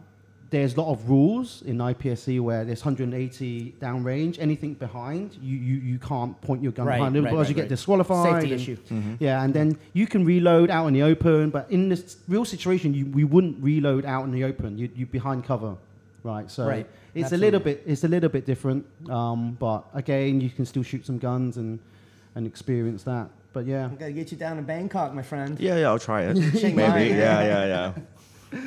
[0.52, 4.38] there's a lot of rules in IPSC where there's 180 downrange.
[4.38, 7.62] Anything behind, you, you, you can't point your gun Right, behind, right, otherwise right, you
[7.62, 8.42] get disqualified.
[8.42, 9.16] Safety and- issue.
[9.18, 12.92] yeah, and then you can reload out in the open, but in this real situation,
[12.92, 14.76] you, we wouldn't reload out in the open.
[14.76, 15.74] You you behind cover,
[16.22, 16.50] right?
[16.50, 20.50] So Right, it's a little bit it's a little bit different, um, but again, you
[20.50, 21.78] can still shoot some guns and
[22.34, 23.28] and experience that.
[23.54, 25.58] But yeah, I'm gonna get you down to Bangkok, my friend.
[25.58, 26.34] Yeah, yeah, I'll try it.
[26.36, 26.74] Maybe.
[26.76, 27.42] Yeah, yeah.
[27.52, 27.92] yeah, yeah.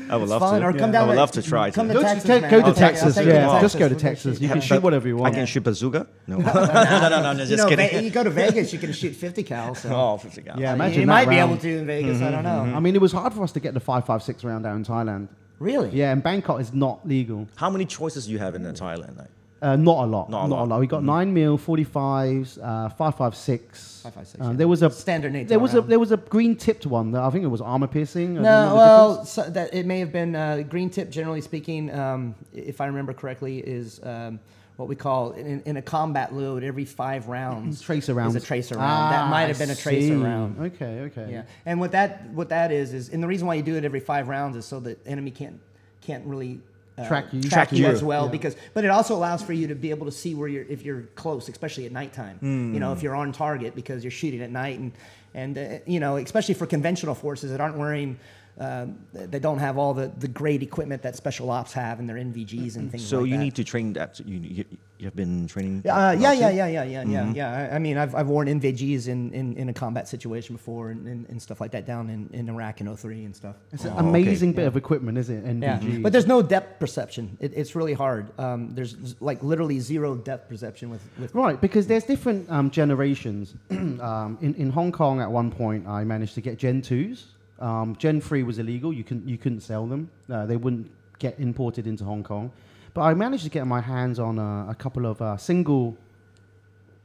[0.09, 0.61] I would love fun.
[0.61, 0.67] to.
[0.67, 1.93] Or come I down would love to try come to.
[1.93, 3.15] to go Texas, to, go to I'll Texas.
[3.15, 4.37] take yeah, just go to Texas.
[4.37, 4.41] shoot.
[4.43, 5.33] You can shoot whatever you want.
[5.33, 6.07] I can shoot bazooka?
[6.27, 6.37] No.
[6.37, 7.89] no, no, no, no, You just know, kidding.
[7.89, 9.75] Ve- you go to Vegas, you can shoot 50 cal.
[9.75, 9.89] So.
[9.93, 10.59] Oh, 50 cal.
[10.59, 12.19] Yeah, imagine you that might be able to in Vegas.
[12.19, 12.49] I mm-hmm, don't know.
[12.49, 12.75] Mm-hmm.
[12.75, 15.27] I mean, it was hard for us to get the 5.56 round down in Thailand.
[15.59, 15.89] Really?
[15.91, 17.47] Yeah, and Bangkok is not legal.
[17.55, 19.17] How many choices do you have in Thailand?
[19.17, 19.29] Like,
[19.61, 20.29] Uh, not a lot.
[20.29, 20.67] Not Not, a a lot.
[20.69, 20.79] lot.
[20.81, 24.03] We got nine mil, forty fives, uh, five five six.
[24.05, 24.53] 5.56, Uh, yeah.
[24.57, 27.11] There was a Standard NATO There was a there was a green tipped one.
[27.11, 28.31] That I think it was armor piercing.
[28.31, 31.09] I don't know No, well, so that it may have been uh, green tip.
[31.09, 34.39] Generally speaking, um, if I remember correctly, is um,
[34.75, 36.63] what we call in, in a combat load.
[36.63, 38.91] Every five rounds, tracer is a tracer round.
[38.91, 40.59] Ah, that might have been a tracer round.
[40.59, 41.27] Okay, okay.
[41.31, 43.85] Yeah, and what that what that is is, and the reason why you do it
[43.85, 45.59] every five rounds is so the enemy can't
[46.01, 46.59] can't really
[46.97, 47.41] uh, Track you.
[47.43, 48.31] track you as well Yeah.
[48.31, 50.81] because, but it also allows for you to be able to see where you're if
[50.83, 52.37] you're close, especially at nighttime.
[52.41, 54.91] You know, if you're on target because you're shooting at night and
[55.33, 58.17] and uh, you know, especially for conventional forces that aren't wearing.
[58.57, 62.15] Um, they don't have all the, the great equipment that special ops have and their
[62.15, 63.43] NVGs and things so like you that.
[63.43, 64.17] need to train that.
[64.25, 64.65] You, you,
[65.05, 65.79] you have been training.
[65.87, 66.39] Uh, that yeah, also?
[66.41, 67.69] yeah, yeah, yeah, yeah, yeah, yeah.
[67.71, 71.07] I, I mean, I've, I've worn NVGs in, in, in a combat situation before and,
[71.07, 73.55] and, and stuff like that down in, in Iraq in 03 and stuff.
[73.71, 74.09] It's an Oh, okay.
[74.09, 75.63] amazing bit of equipment, isn't it?
[75.63, 76.01] Yeah, NVG.
[76.01, 77.37] but there's no depth perception.
[77.39, 78.37] It, it's really hard.
[78.39, 83.53] Um, there's like literally zero depth perception with, with Right, because there's different um, generations.
[83.69, 87.25] um, in, in Hong Kong, at one point, I managed to get Gen 2s.
[87.59, 88.91] Um, Gen 3 was illegal.
[88.91, 90.09] You, couldn't you couldn't sell them.
[90.29, 90.89] Uh, they wouldn't
[91.19, 92.51] get imported into Hong Kong.
[92.95, 95.97] But I managed to get my hands on a, a couple of uh, single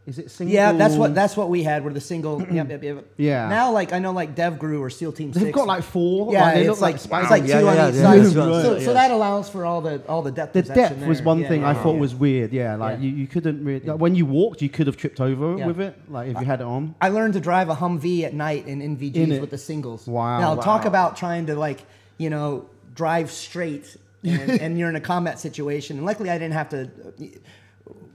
[0.07, 0.55] Is it single?
[0.55, 1.83] Yeah, that's what that's what we had.
[1.85, 2.41] Were the single.
[2.53, 3.05] yep, yep, yep.
[3.17, 3.49] Yeah.
[3.49, 5.55] Now, like I know, like DevGru or SEAL Team They've Six.
[5.55, 6.33] got like four.
[6.33, 8.03] Yeah, like, they it's look like, like, it's like two yeah, on yeah, each yeah,
[8.03, 8.21] side.
[8.21, 10.53] that's So, so, that allows for all the all the depth.
[10.53, 11.27] The perception depth was there.
[11.27, 12.01] one Yeah, thing I yeah, thought yeah.
[12.07, 12.53] was weird.
[12.53, 13.05] Yeah, like Yeah.
[13.07, 13.81] You, you couldn't really.
[13.85, 15.67] Like, when you walked, you could have tripped over Yeah.
[15.67, 15.99] with it.
[16.09, 16.95] Like if you had it on.
[17.01, 20.07] I learned to drive a Humvee at night in NVGs In with the singles.
[20.07, 20.39] Wow.
[20.41, 21.81] Now talk about trying to like
[22.17, 25.97] you know drive straight, and, and you're in a combat situation.
[25.99, 26.91] And luckily, I didn't have to.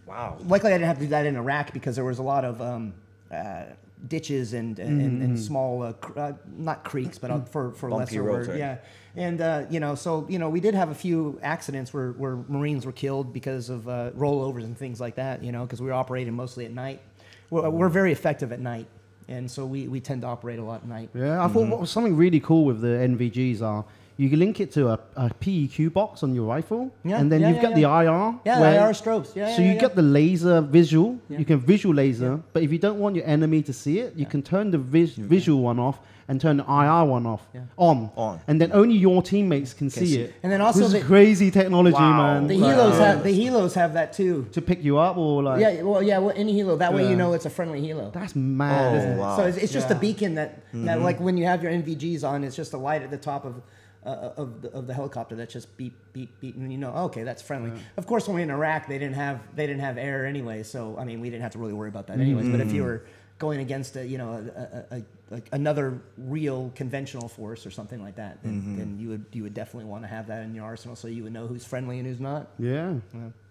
[0.05, 0.37] Wow.
[0.45, 2.61] Luckily, I didn't have to do that in Iraq because there was a lot of
[2.61, 2.93] um,
[3.31, 3.63] uh,
[4.07, 5.21] ditches and and, and, Mm-hmm.
[5.23, 8.53] and small, uh, cr- uh, not creeks, but uh, for for Bumpy lesser roads, word,
[8.53, 8.59] right?
[8.59, 8.77] yeah.
[9.17, 12.35] And uh, you know, so you know, we did have a few accidents where, where
[12.47, 15.43] Marines were killed because of uh, rollovers and things like that.
[15.43, 17.01] You know, because we were operating mostly at night.
[17.49, 18.87] We're, we're very effective at night,
[19.27, 21.09] and so we, we tend to operate a lot at night.
[21.15, 23.85] Yeah, I thought what was something really cool with the NVGs are
[24.17, 27.41] you can link it to a, a PEQ box on your rifle, Yeah, and then
[27.41, 28.03] yeah, you've yeah, got yeah.
[28.03, 28.39] the IR.
[28.45, 29.35] Yeah, where- IR strobes.
[29.35, 31.19] Yeah, so yeah, you yeah, get the laser visual.
[31.29, 31.39] Yeah.
[31.39, 34.25] You can visual laser, but if you don't want your enemy to see it, you
[34.25, 37.61] can turn the vis- visual one off and turn the IR one off Yeah.
[37.77, 38.09] on.
[38.15, 38.39] On.
[38.47, 40.33] and then only your teammates can, see, see it.
[40.41, 42.17] And then also this the- is crazy technology, Wow.
[42.39, 42.47] man.
[42.47, 44.47] The helos have the helos have that too.
[44.53, 46.79] to pick you up or like Yeah, well, yeah, well, any helo.
[46.79, 48.11] That way you know it's a friendly helo.
[48.11, 48.93] that's mad.
[48.93, 49.17] Oh, isn't it?
[49.19, 49.37] wow.
[49.37, 51.03] So it's, it's just a beacon that, that, mm-hmm.
[51.03, 53.61] like when you have your NVGs on, it's just a light at the top of
[54.05, 57.23] uh, of, the, of the helicopter that's just beep beep beep, and you know, okay,
[57.23, 57.71] that's friendly.
[57.97, 60.63] Of course, when we were in Iraq, they didn't have they didn't have air anyway,
[60.63, 62.49] so I mean, we didn't have to really worry about that anyways.
[62.49, 63.03] But if you were
[63.37, 68.01] going against a you know a, a, a, a, another real conventional force or something
[68.01, 70.65] like that, then, then you would you would definitely want to have that in your
[70.65, 72.47] arsenal so you would know who's friendly and who's not.
[72.59, 72.93] Yeah,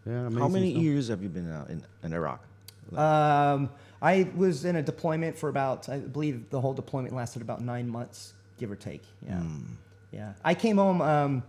[0.07, 0.31] yeah.
[0.31, 0.83] How many stuff.
[0.83, 2.41] years have you been uh, in, in Iraq?
[2.95, 3.71] Um,
[4.03, 7.89] I was in a deployment for about, I believe the whole deployment lasted about nine
[7.89, 9.03] months, give or take.
[9.27, 9.43] Yeah.
[10.15, 10.33] Yeah.
[10.45, 11.43] I came home um,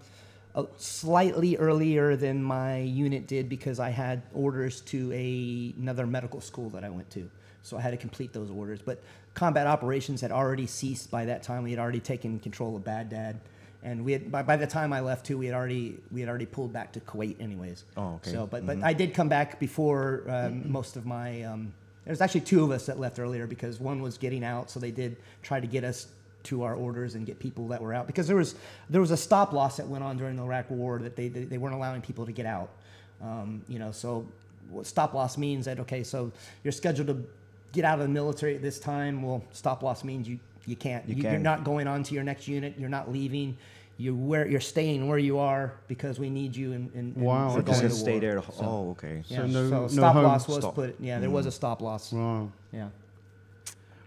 [0.78, 6.70] slightly earlier than my unit did because I had orders to a, another medical school
[6.72, 7.30] that I went to.
[7.62, 8.80] So I had to complete those orders.
[8.84, 9.02] But
[9.34, 11.64] combat operations had already ceased by that time.
[11.64, 13.40] We had already taken control of Baghdad.
[13.84, 16.28] And we had, by, by the time I left too, we had already we had
[16.28, 17.84] already pulled back to Kuwait, anyways.
[17.96, 18.32] Oh, okay.
[18.32, 21.44] So, but but I did come back before um, most of my.
[21.44, 21.72] Um,
[22.04, 24.90] there's actually two of us that left earlier because one was getting out, so they
[24.90, 26.08] did try to get us
[26.46, 28.56] to our orders and get people that were out because there was
[28.90, 31.44] there was a stop loss that went on during the Iraq War that they they,
[31.44, 32.70] they weren't allowing people to get out.
[33.22, 34.26] Um, you know, so
[34.70, 36.32] what stop loss means that okay, so
[36.64, 37.24] you're scheduled to
[37.72, 39.22] get out of the military at this time.
[39.22, 41.08] Well, stop loss means you you can't.
[41.08, 41.44] You You, are can't.
[41.44, 42.76] not going on to your next unit.
[42.78, 43.58] You're not leaving.
[43.98, 46.74] You where you're staying where you are because we need you.
[46.74, 47.68] And, and, and Wow, we're okay.
[47.68, 48.20] Just going gonna stay war.
[48.20, 48.42] there.
[48.42, 49.24] So- oh, okay.
[49.28, 50.76] yeah, no- so no stop home loss was stop.
[50.76, 50.96] put.
[51.00, 52.12] Yeah, there was a stop loss.
[52.12, 52.52] Wow.
[52.74, 52.90] Yeah.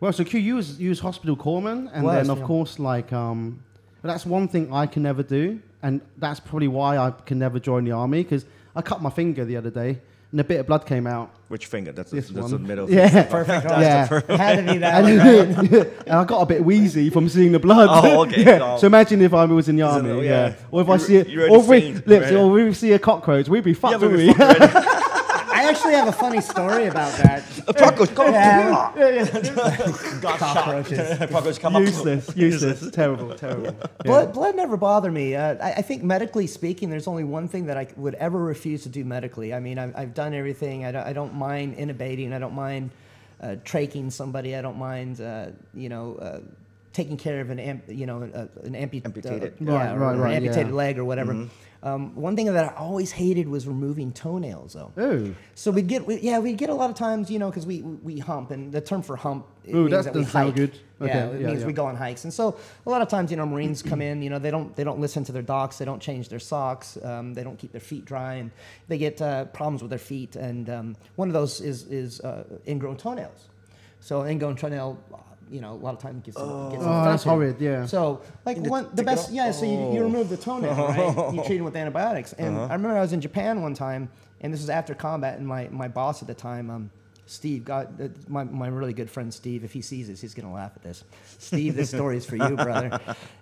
[0.00, 2.44] Well, so Q, you was, you was hospital corpsman, and Was, then of yeah.
[2.46, 3.62] course, like, um,
[4.00, 7.58] but that's one thing I can never do, and that's probably why I can never
[7.58, 8.44] join the army because
[8.76, 9.98] I cut my finger the other day,
[10.30, 11.30] and a bit of blood came out.
[11.48, 11.90] Which finger?
[11.90, 12.50] That's, This that's one.
[12.52, 12.88] the middle.
[12.92, 13.64] Yeah, Perfect.
[13.64, 14.04] yeah.
[14.28, 15.04] It had to be that.
[15.04, 17.88] And, one, and I got a bit wheezy from seeing the blood.
[17.90, 18.44] Oh, okay.
[18.44, 18.58] yeah.
[18.62, 18.76] Oh.
[18.78, 20.48] So imagine if I was in the Is it- army, yeah.
[20.48, 20.54] yeah.
[20.70, 22.32] Or if I see it, or if we, faint, right?
[22.34, 24.34] or we see a cockroach, we'd be fucked, Yeah, but wouldn't we we?
[24.34, 24.98] fucked already.
[25.50, 27.44] I actually have a funny story about that.
[27.76, 30.20] Cockroach, come Yeah.
[30.20, 30.98] Got Cockroaches.
[31.18, 31.30] shot.
[31.30, 31.82] Cockroach, come up.
[31.86, 33.74] useless, useless, terrible, terrible.
[34.04, 34.12] Yeah.
[34.12, 35.34] Blood, blood never bothered me.
[35.34, 38.84] Uh, I, I think medically speaking, there's only one thing that I would ever refuse
[38.84, 39.52] to do medically.
[39.52, 40.84] I mean, I've, I've done everything.
[40.84, 42.32] I don't, I don't mind intubating.
[42.32, 42.90] I don't mind
[43.42, 44.54] uh, tracheing somebody.
[44.54, 46.40] I don't mind, uh, you know, uh,
[46.92, 49.54] taking care of an, amp, you know, uh, an ampu- Amputated.
[49.60, 50.74] uh, Right, yeah, or right, an right, amputated yeah.
[50.74, 51.48] leg or whatever.
[51.80, 54.92] Um, one thing that I always hated was removing toenails, though.
[54.96, 57.66] Oh, So we'd get, we, yeah, we'd get a lot of times, you know, because
[57.66, 60.54] we, we hump, and the term for hump Ooh, means that that we doesn't sound
[60.56, 60.78] good.
[61.00, 61.66] Yeah, it yeah, means yeah.
[61.68, 64.20] we go on hikes, and so a lot of times, you know, Marines come in,
[64.20, 66.98] you know, they don't they don't listen to their docs, they don't change their socks,
[67.04, 68.50] um, they don't keep their feet dry, and
[68.88, 72.42] they get uh, problems with their feet, and um, one of those is is uh,
[72.66, 73.48] ingrown toenails.
[74.00, 74.98] So ingrown toenail,
[75.50, 77.28] you know, a lot of times gets, gets Oh, that's infected.
[77.28, 77.86] horrid, yeah.
[77.86, 79.34] So like You one the take best off?
[79.34, 79.50] yeah.
[79.50, 80.02] So you, you Oh.
[80.02, 81.34] remove the toenail, right?
[81.34, 82.32] You treat them with antibiotics.
[82.34, 82.66] And Uh-huh.
[82.70, 84.08] I remember I was in Japan one time,
[84.40, 86.90] and this was after combat, and my, my boss at the time, um,
[87.26, 89.62] Steve, got uh, my my really good friend Steve.
[89.62, 91.04] If he sees this, he's gonna laugh at this.
[91.38, 92.98] Steve, this story is for you, brother.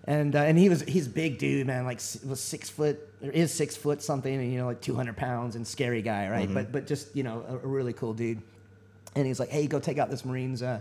[0.09, 1.85] And uh, and he was he's a big dude, man.
[1.85, 5.17] Like was six foot or is six foot something, and you know like two hundred
[5.17, 6.53] pounds and scary guy, right?
[6.53, 8.43] But but just you know a, a really cool dude.
[9.15, 10.81] And he's like, hey, go take out this Marine's uh,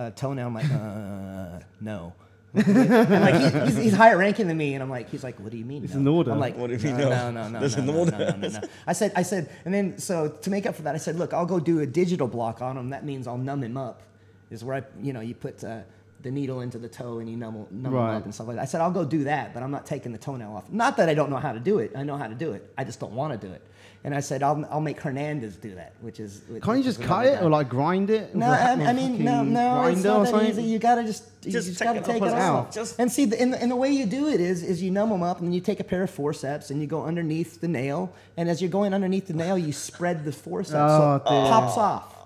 [0.00, 0.46] uh, toenail.
[0.46, 2.14] I'm like, uh, no.
[2.54, 5.52] and like he, he's, he's higher ranking than me, and I'm like, he's like, what
[5.52, 5.84] do you mean?
[5.84, 6.32] It's no?" an order.
[6.32, 7.30] I'm like, What do you mean no, no?
[7.30, 8.18] no, no, no, There's no, an no, order.
[8.18, 8.60] no, no, no.
[8.88, 11.32] I said, I said, and then so to make up for that, I said, look,
[11.32, 12.90] I'll go do a digital block on him.
[12.90, 14.02] That means I'll numb him up.
[14.50, 15.82] Is where I, you know, you put uh,
[16.22, 18.62] the needle into the toe and you numb, numb them up and stuff like that.
[18.62, 20.70] I said, I'll go do that, but I'm not taking the toenail off.
[20.70, 21.92] Not that I don't know how to do it.
[21.96, 22.70] I know how to do it.
[22.76, 23.62] I just don't want to do it.
[24.02, 26.40] And I said, I'll, I'll make Hernandez do that, which is.
[26.48, 27.44] which Can't you just cut it guy.
[27.44, 28.34] or like grind it?
[28.34, 30.48] No, with a- I, with I a mean, no, no, it's not that something?
[30.48, 30.62] easy.
[30.62, 32.66] You gotta just, you Just just gotta it take off it off.
[32.68, 32.72] out.
[32.72, 34.90] Just- And see, the, and, the, and the way you do it is, is you
[34.90, 37.60] numb them up, and then you take a pair of forceps and you go underneath
[37.60, 41.16] the nail, and as you're going underneath the nail, you spread the forceps so oh,
[41.16, 42.16] it Oh, pops off.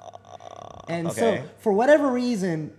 [0.88, 1.38] And Okay.
[1.42, 2.70] so, for whatever reason,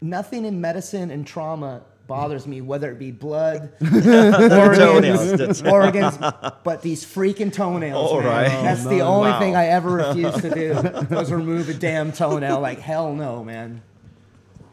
[0.00, 6.16] nothing in medicine and trauma bothers me, whether it be blood, Toenails, organs, organs,
[6.64, 8.10] but these freaking toenails.
[8.10, 8.26] All man.
[8.26, 8.62] right.
[8.62, 9.38] That's Oh, the only Wow.
[9.40, 10.74] thing I ever refused to do
[11.14, 12.60] was remove a damn toenail.
[12.60, 13.82] Like hell no, man.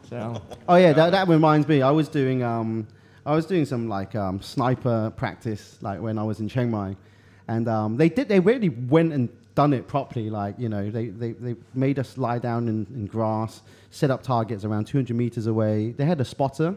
[0.08, 1.82] So Oh yeah, that, that reminds me.
[1.82, 2.86] I was doing um,
[3.26, 6.96] I was doing some like um, sniper practice like when I was in Chiang Mai,
[7.48, 10.30] and um, they did they really went and done it properly.
[10.30, 14.22] Like you know they, they, they made us lie down in, in grass, set up
[14.22, 15.90] targets around 200 meters away.
[15.90, 16.76] They had a spotter.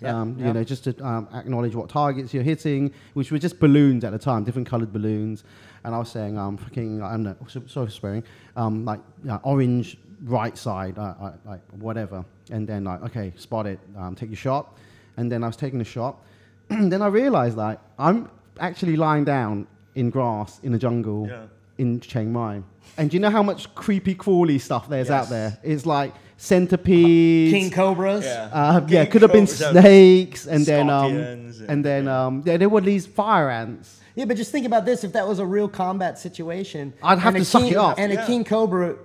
[0.00, 0.46] Yeah, um, yeah.
[0.46, 4.12] You know, just to um, acknowledge what targets you're hitting, which were just balloons at
[4.12, 5.44] the time, different colored balloons.
[5.84, 8.24] And I was saying, um, fucking, I don't know, so- sorry for swearing,
[8.56, 12.24] um, like uh, orange right side, uh, uh, like whatever.
[12.50, 14.74] And then like, okay, spot it, um, take your shot.
[15.18, 16.16] And then I was taking the shot.
[16.68, 21.44] then I realized like I'm actually lying down in grass in the jungle Yeah.
[21.80, 22.62] In Chiang Mai.
[22.96, 25.58] And do you know how much creepy, crawly stuff there's out there?
[25.62, 27.52] It's like centipedes.
[27.52, 28.24] king cobras.
[28.26, 32.56] Uh, yeah, King could have been snakes, and then um, scorpions, and then um, yeah,
[32.56, 34.00] there were these fire ants.
[34.14, 37.34] Yeah, but just think about this: if that was a real combat situation, I'd have
[37.34, 37.98] and to a suck king, it up.
[37.98, 38.96] and a king cobra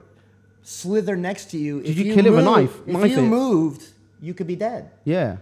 [0.63, 1.81] slither next to you.
[1.85, 2.75] if you kill it with a knife?
[2.85, 3.21] If Knife you it?
[3.21, 3.83] moved,
[4.21, 4.91] you could be dead.
[5.05, 5.37] Yeah,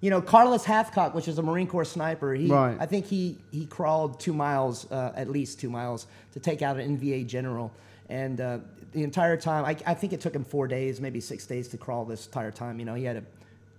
[0.00, 2.76] You know, Carlos Hathcock, which is a Marine Corps sniper, he, Right.
[2.78, 6.78] I think he, he crawled two miles, uh, at least two miles, to take out
[6.78, 7.72] an NVA general.
[8.08, 8.58] And uh,
[8.92, 11.76] the entire time, I, I think it took him four days, maybe six days to
[11.76, 12.78] crawl this entire time.
[12.78, 13.24] You know, he had to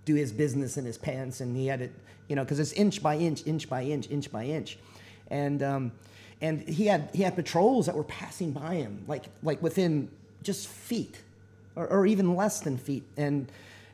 [0.04, 1.88] do his business in his pants, and he had to,
[2.28, 4.78] you know, because it's inch by inch, inch by inch, inch by inch.
[5.28, 5.92] And, um,
[6.42, 10.10] and he, had, he had patrols that were passing by him, like, like within
[10.42, 11.22] just feet
[11.76, 13.04] or, or even less than feet.
[13.16, 13.50] And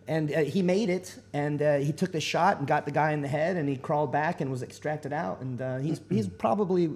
[0.09, 3.13] and uh, he made it, and uh, he took the shot and got the guy
[3.13, 5.41] in the head, and he crawled back and was extracted out.
[5.41, 6.91] And uh, he's he's probably,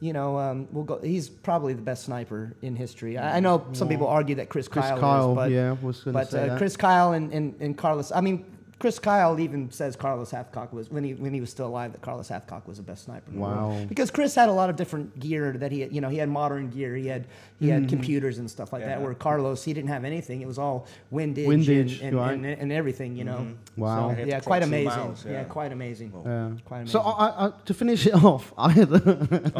[0.00, 0.98] you know, um, we'll go.
[1.00, 3.18] He's probably the best sniper in history.
[3.18, 5.76] I, I know some people argue that Chris, Chris Kyle, Kyle, is, but yeah,
[6.12, 6.56] but uh.
[6.58, 8.12] Chris Kyle and, and, and Carlos.
[8.12, 8.44] I mean.
[8.84, 12.02] Chris Kyle even says Carlos Hathcock was when he when he was still alive that
[12.02, 13.30] Carlos Hathcock was the best sniper.
[13.30, 13.72] In the world.
[13.80, 13.84] Wow.
[13.86, 16.28] Because Chris had a lot of different gear that he had, you know he had
[16.28, 17.24] modern gear he had
[17.58, 17.80] he Mm-hmm.
[17.80, 19.00] had computers and stuff like that.
[19.00, 20.42] Where Carlos he didn't have anything.
[20.42, 22.32] It was all windage, Windage, and, and, right.
[22.34, 23.16] and, and everything.
[23.16, 23.46] You know.
[23.78, 23.96] Wow.
[23.96, 24.86] So, You have to yeah, quite amazing.
[24.88, 25.32] miles, yeah.
[25.32, 25.44] yeah.
[25.44, 26.12] quite amazing.
[26.14, 26.50] yeah.
[26.66, 26.92] Quite amazing.
[26.92, 28.92] So I, I, I, to finish it off, I had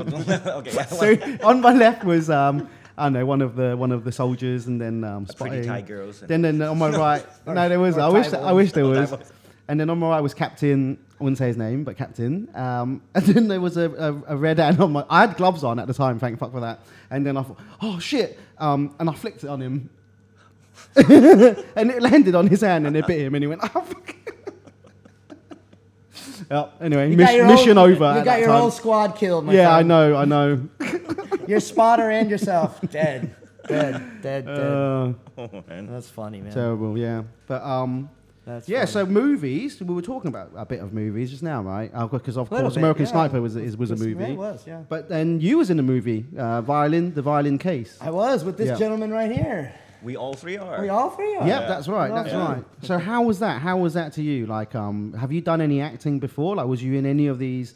[0.59, 0.71] okay.
[0.91, 4.67] so on my left was um, I know one of the one of the soldiers,
[4.67, 5.67] and then um, pretty.
[5.67, 7.99] Thai girls Then then on my right, no, there was.
[7.99, 9.15] I wish I wish there was.
[9.67, 10.99] And then on my right was Captain.
[11.19, 12.49] I wouldn't say his name, but Captain.
[12.55, 15.05] Um, and then there was a, a, a red ant on my.
[15.09, 16.19] I had gloves on at the time.
[16.19, 16.81] Thank fuck for that.
[17.11, 18.39] And then I thought, oh shit!
[18.59, 19.91] Um, and I flicked it on him,
[20.97, 24.15] and it landed on his hand, and it bit him, and he went, oh fuck.
[26.51, 26.67] Yeah.
[26.81, 28.05] Anyway, You miss- mission whole, over.
[28.05, 28.61] You at got that your time.
[28.61, 29.45] whole squad killed.
[29.47, 30.61] My Yeah, I know, I know.
[31.47, 33.35] Your spotter and yourself dead,
[33.69, 34.49] dead, dead, dead.
[34.59, 35.89] Uh, Oh, man.
[35.93, 36.53] That's funny, man.
[36.53, 37.25] terrible, yeah.
[37.47, 38.09] But um,
[38.47, 38.81] That's yeah.
[38.87, 38.91] funny.
[38.93, 39.79] So movies.
[39.83, 41.93] We were talking about a bit of movies just now, right?
[42.11, 43.11] Because of course, bit, American yeah.
[43.11, 44.33] Sniper was is, was a Yes, yeah, movie.
[44.33, 44.83] it was, yeah.
[44.89, 47.99] But then you was in a movie, uh, Violin, the Violin Case.
[48.01, 48.77] I was with this Yeah.
[48.77, 49.75] gentleman right here.
[50.05, 50.81] We all three are.
[50.83, 51.47] We all three are.
[51.47, 52.13] Yep, that's right.
[52.15, 52.47] That's Yeah.
[52.53, 52.65] right.
[52.83, 53.63] So how was that?
[53.63, 54.47] How was that to you?
[54.47, 56.57] Like, um, have you done any acting before?
[56.57, 57.75] Like, was you in any of these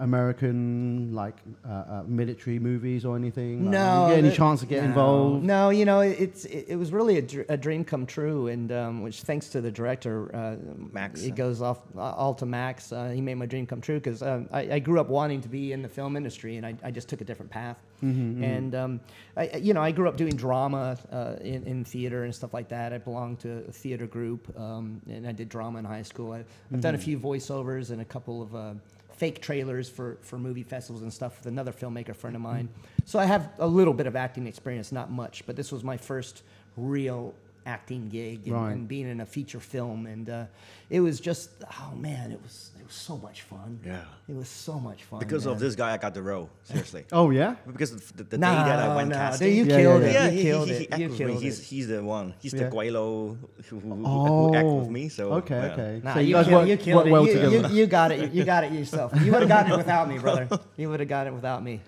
[0.00, 1.36] American like
[1.68, 3.70] uh, uh, military movies or anything?
[3.70, 3.70] No.
[3.70, 4.88] did you get any the- chance to get no.
[4.88, 5.44] involved?
[5.44, 8.72] No, you know, it's it, it was really a, dr- a dream come true, and
[8.72, 10.56] um, which thanks to the director, uh,
[10.92, 11.22] Max.
[11.22, 12.92] It goes off uh, all to Max.
[12.92, 15.48] Uh, he made my dream come true because um, I, I grew up wanting to
[15.48, 17.78] be in the film industry, and I, I just took a different path.
[18.04, 19.00] Mm-hmm, And um,
[19.36, 22.52] I, I- you know, I grew up doing drama uh, in, in theater and stuff
[22.52, 22.92] like that.
[22.92, 26.32] I belonged to a theater group, um, and I did drama in high school.
[26.32, 27.04] I, I've done a Mm-hmm.
[27.04, 28.54] few voiceovers and a couple of.
[28.54, 28.74] Uh, Uh,
[29.16, 32.68] fake trailers for, for movie festivals and stuff with another filmmaker friend of mine.
[33.06, 35.96] So I have a little bit of acting experience, not much, but this was my
[35.96, 36.42] first
[36.76, 37.34] real
[37.66, 38.72] acting gig and, Right.
[38.72, 40.06] and being in a feature film.
[40.06, 40.44] And uh,
[40.88, 41.50] it was just,
[41.80, 43.80] oh man, it was it was so much fun.
[43.84, 44.00] Yeah.
[44.28, 45.18] It was so much fun.
[45.18, 46.48] Because of this guy, I got the role.
[46.62, 47.04] Seriously.
[47.12, 47.56] Oh yeah.
[47.66, 50.08] Because the, the No, day that I went no, casting, dude, you Yeah, killed yeah,
[50.08, 50.12] it.
[50.14, 50.98] yeah, you he, killed he, he it.
[51.00, 51.64] You killed He's it.
[51.64, 52.34] he's the one.
[52.40, 52.68] He's Yeah.
[52.68, 53.36] the Guaylo
[53.68, 55.08] who, who, who, Oh, who act with me.
[55.08, 55.72] So okay, yeah.
[55.72, 56.00] okay.
[56.04, 57.10] Nah, so you, you guys killed, you killed it.
[57.10, 57.50] well you.
[57.50, 58.32] You, you got it.
[58.32, 59.12] You got it yourself.
[59.20, 60.48] You would have gotten it without me, brother.
[60.76, 61.80] You would have gotten it without me.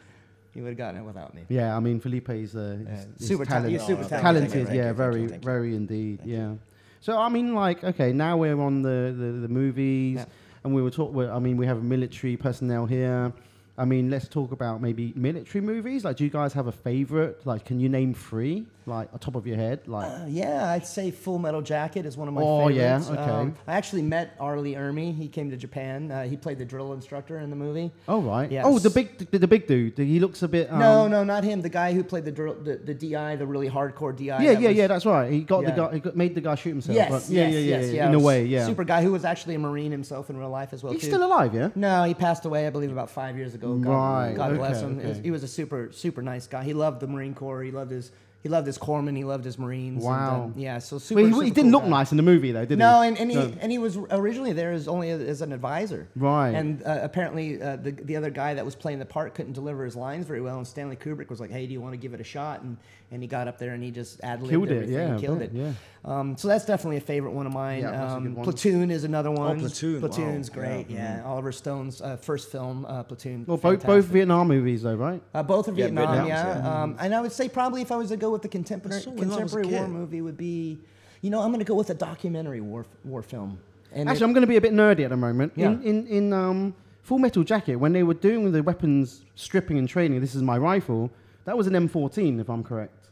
[0.59, 1.43] You would have gotten it without me.
[1.49, 3.81] Yeah, I mean Felipe is uh, Yeah, super talented.
[3.81, 3.87] talented.
[3.87, 4.69] Super talented.
[4.75, 6.19] yeah, you, very, you, very indeed.
[6.25, 6.55] Yeah.
[7.01, 10.25] So I mean, like, okay, now we're on the the, the movies, Yeah.
[10.65, 11.31] and we were talking.
[11.31, 13.33] I mean, we have military personnel here.
[13.79, 16.05] I mean, let's talk about maybe military movies.
[16.05, 17.47] Like, do you guys have a favorite?
[17.47, 19.87] Like, can you name three, like, on top of your head?
[19.87, 23.11] Like, Uh, yeah, I'd say Full Metal Jacket is one of my Oh, yeah, favorites.
[23.23, 23.31] okay.
[23.31, 24.59] Um, I actually met R.
[24.59, 25.15] Lee Ermey.
[25.17, 26.11] He came to Japan.
[26.11, 27.93] Uh, he played the drill instructor in the movie.
[28.09, 28.51] oh right.
[28.51, 28.65] yes.
[28.67, 29.97] Oh, the big, the, the big dude.
[29.97, 30.73] He looks a bit.
[30.73, 31.61] Um, no, no, not him.
[31.63, 34.25] The guy who played the drill, the, the DI, the really hardcore DI.
[34.27, 34.87] Yeah, yeah, was- yeah.
[34.89, 35.31] That's right.
[35.31, 35.95] He got the guy.
[35.95, 36.97] He got, made the guy shoot himself.
[36.97, 38.09] Yes, but yeah, yes, yeah, yeah, yes, yeah.
[38.09, 38.67] In a way, yeah.
[38.67, 40.93] Super guy who was actually a Marine himself in real life as well.
[40.93, 41.09] He's too.
[41.09, 41.69] still alive, yeah.
[41.77, 43.68] No, he passed away, I believe, about five years ago.
[43.77, 44.99] God, Right, God bless okay, him.
[44.99, 45.21] okay.
[45.23, 46.65] He was a super, super nice guy.
[46.65, 47.63] He loved the Marine Corps.
[47.63, 48.11] He loved his,
[48.49, 49.17] he loved his corpsmen.
[49.17, 50.03] He loved his Marines.
[50.05, 50.45] and, Wow.
[50.45, 51.21] um, yeah, so super.
[51.21, 51.89] Well, he, super he didn't cool look guy.
[51.99, 53.09] nice in the movie, though, did No, he?
[53.09, 53.53] and, and he No.
[53.61, 56.09] and he was originally there as only as, as an advisor.
[56.17, 56.51] Right.
[56.51, 59.85] And uh, apparently, uh, the the other guy that was playing the part couldn't deliver
[59.85, 62.15] his lines very well, and Stanley Kubrick was like, "Hey, do you want to give
[62.15, 62.77] it a shot?" And
[63.11, 64.95] and he got up there and he just ad libbed Killed it, everything.
[64.95, 65.53] yeah, he killed I it.
[65.55, 65.73] yeah.
[66.05, 67.81] Um, so that's definitely a favorite one of mine.
[67.83, 68.45] Yeah, um, one.
[68.45, 69.59] Platoon is another one.
[69.61, 70.87] Platoon, Platoon's wow, great.
[70.91, 73.45] yeah, Yeah, Oliver Stone's uh, first film, uh, Platoon.
[73.47, 74.05] Well, both both.
[74.07, 75.23] Vietnam movies, though, right?
[75.35, 76.59] Uh, both are Yeah, Vietnam, Vietnam's, yeah.
[76.63, 76.83] yeah.
[76.83, 79.05] Um, and I would say probably if I was to go with the contemporary I
[79.05, 79.93] saw when I was a contemporary war kid.
[79.93, 80.79] movie would be,
[81.23, 83.59] you know, I'm going to go with a documentary war war film.
[83.93, 85.53] And Actually, it- I'm going to be a bit nerdy at the moment.
[85.57, 85.89] In Yeah.
[85.91, 90.21] in in um, Full Metal Jacket, when they were doing the weapons stripping and training,
[90.21, 91.11] this is my rifle.
[91.47, 93.09] That was an M14, if I'm correct.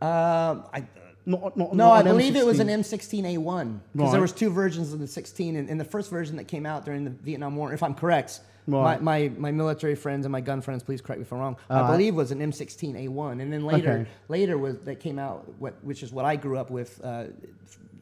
[0.00, 0.84] um, I,
[1.26, 1.74] Not not.
[1.74, 3.22] no, not I believe it was an M16.
[3.24, 4.12] M16A1 because Right.
[4.12, 6.84] there was two versions of the 16, and, and the first version that came out
[6.84, 8.40] during the Vietnam War, if I'm correct.
[8.66, 11.56] My, my, my military friends and my gun friends, please correct me if I'm wrong.
[11.68, 14.06] I Uh, believe was an M16A1, and then later Okay.
[14.28, 17.00] later was that came out, what, which is what I grew up with.
[17.04, 17.24] Uh,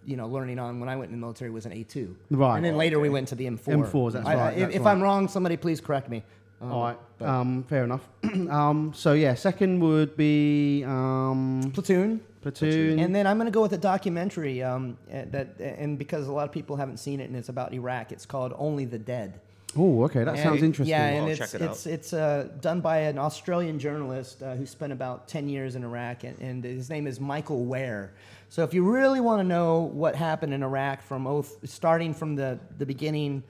[0.04, 2.12] you know, learning on when I went in the military was an A2.
[2.32, 2.56] Right.
[2.56, 3.86] And then later we went to the M4.
[3.86, 4.90] M4s, that's I- I- right, If, that's if right.
[4.90, 6.24] I'm wrong, somebody please correct me.
[6.60, 6.98] Um, All right.
[7.20, 8.08] Um, fair enough.
[8.50, 12.20] um, so yeah, second would be um, Platoon.
[12.40, 12.98] Platoon.
[12.98, 16.32] And then I'm going to go with a documentary um, uh, that, and because a
[16.32, 18.10] lot of people haven't seen it, and it's about Iraq.
[18.10, 19.40] It's called Only the Dead.
[19.76, 20.90] Oh, okay, that And- sounds interesting.
[20.90, 24.54] Yeah, and I'll it's check it it's it's uh, done by an Australian journalist uh,
[24.54, 28.12] who spent about ten years in Iraq, and, and his name is Michael Ware.
[28.48, 32.36] So if you really want to know what happened in Iraq from oath, starting from
[32.36, 33.42] the the beginning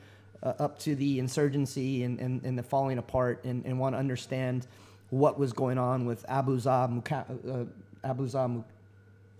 [0.42, 3.98] uh, up to the insurgency and, and, and the falling apart, and, and want to
[3.98, 4.66] understand
[5.10, 8.64] what was going on with Abu Zah Muka, uh, Abu Zah, Mu-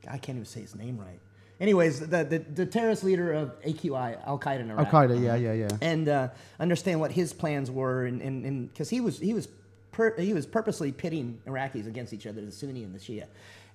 [0.09, 1.19] I can't even say his name right.
[1.63, 4.93] Anyways, the, the, the terrorist leader of AQI, Al Qaeda in Iraq.
[4.93, 5.69] Al Qaeda, yeah, yeah, yeah.
[5.81, 9.47] and uh, understand what his plans were, and and because he was he was
[9.93, 13.27] per, he was purposely pitting Iraqis against each other, the Sunni and the Shia,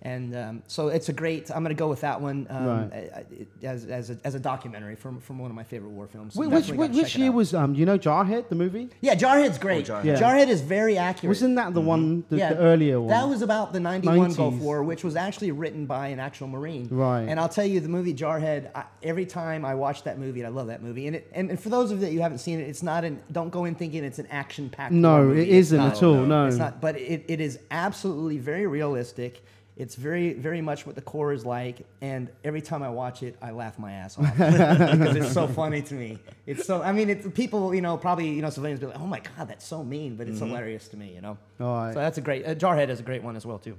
[0.03, 1.49] and um, so it's a great.
[1.49, 3.17] I'm going to go with that one um, Right.
[3.63, 6.35] as as a, as a documentary from from one of my favorite war films.
[6.35, 7.73] Wh- Which, which, gotta which year was um?
[7.73, 8.89] You know Jarhead, the movie?
[9.01, 9.89] Yeah, Jarhead's great.
[9.89, 10.05] Oh, Jarhead.
[10.05, 10.19] Yeah.
[10.19, 11.29] Jarhead is very accurate.
[11.29, 13.09] Wasn't that the one, the, Yeah, the earlier one?
[13.09, 16.87] That was about the 91 Gulf War, which was actually written by an actual Marine.
[16.91, 17.21] Right.
[17.23, 20.47] And I'll tell you, the movie Jarhead, I, every time I watch that movie, and
[20.47, 21.07] I love that movie.
[21.07, 23.03] And, it, and, and for those of you that you haven't seen it, it's not
[23.03, 26.15] an, don't go in thinking it's an action packed No, it isn't not, at all.
[26.25, 29.43] No, It's not, but it, it is absolutely very realistic.
[29.77, 33.35] It's very, very much what the core is like, and every time I watch it,
[33.43, 36.17] I laugh my ass off because it's so funny to me.
[36.47, 39.05] It's so, I mean, it's people, you know, probably, you know, civilians be like, "Oh
[39.05, 41.37] my god, that's so mean," but it's hilarious to me, you know.
[41.61, 41.93] All right.
[41.93, 42.43] So that's a great.
[42.47, 43.77] Uh, Jarhead is a great one as well too.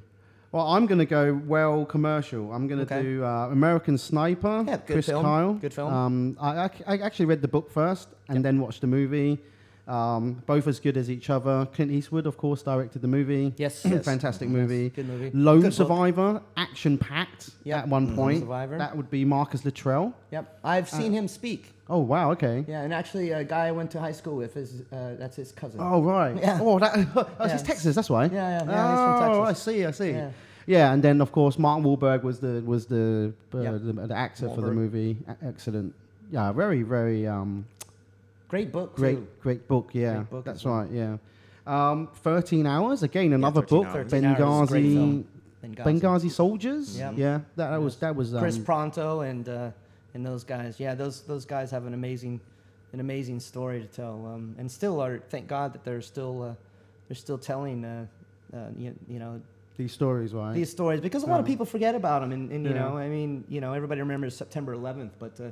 [0.52, 2.52] Well, I'm going to go well commercial.
[2.52, 3.02] I'm going to Okay.
[3.02, 4.64] do uh, American Sniper.
[4.66, 5.24] Yeah, good Chris film.
[5.24, 5.52] Kyle.
[5.54, 5.92] Good film.
[5.92, 9.38] Um, I, I, I actually read the book first and then watched the movie.
[9.88, 11.66] Um, both as good as each other.
[11.72, 13.54] Clint Eastwood, of course, directed the movie.
[13.56, 14.04] Yes, yes.
[14.04, 14.90] fantastic movie.
[14.90, 15.30] good movie.
[15.32, 15.72] Lone Good.
[15.74, 17.78] Survivor, action packed Yep.
[17.78, 18.14] at one Mhm.
[18.14, 18.40] point.
[18.40, 18.76] Survivor.
[18.76, 20.12] That would be Marcus Luttrell.
[20.30, 21.72] Yep, I've seen him speak.
[21.88, 22.66] Oh wow, okay.
[22.68, 25.52] Yeah, and actually, a guy I went to high school with is uh, that's his
[25.52, 25.80] cousin.
[25.82, 26.36] Oh right.
[26.36, 26.58] Yeah.
[26.60, 26.94] Oh, that.
[27.16, 27.52] Oh, Yeah.
[27.52, 27.94] he's Texas.
[27.94, 28.26] That's why.
[28.26, 29.86] Yeah, yeah, yeah, Oh, I see.
[29.86, 30.10] I see.
[30.10, 30.30] Yeah.
[30.66, 30.92] Yeah.
[30.92, 33.72] and then of course Martin Wahlberg was the was the uh, Yep.
[33.84, 35.16] the, the actor for the movie.
[35.26, 35.94] E- Excellent.
[36.30, 37.64] Yeah, very very um,
[38.48, 38.96] Great book.
[38.96, 39.28] great Too.
[39.40, 39.90] great book.
[39.92, 40.74] Yeah, Great book that's well.
[40.74, 40.90] right.
[40.90, 41.18] Yeah.
[41.66, 43.32] Um, Thirteen hours again.
[43.32, 43.92] Another 13 book.
[43.92, 45.24] 13 Hours great Benghazi.
[45.62, 46.00] Benghazi.
[46.00, 46.98] Benghazi soldiers.
[46.98, 47.12] Yeah.
[47.14, 47.40] Yeah.
[47.56, 48.34] That, that was that was.
[48.34, 49.70] Um, Kris Paronto and uh,
[50.14, 50.80] and those guys.
[50.80, 52.40] Yeah, those those guys have an amazing
[52.92, 54.26] an amazing story to tell.
[54.26, 55.18] Um, and still are.
[55.28, 56.54] Thank God that they're still uh,
[57.08, 57.84] they're still telling.
[57.84, 58.06] Uh,
[58.54, 59.42] uh, you, you know
[59.76, 60.54] these stories, right?
[60.54, 62.80] these stories because a lot of people forget about them and, and you yeah.
[62.80, 65.50] know i mean you know everybody remembers september 11th but uh,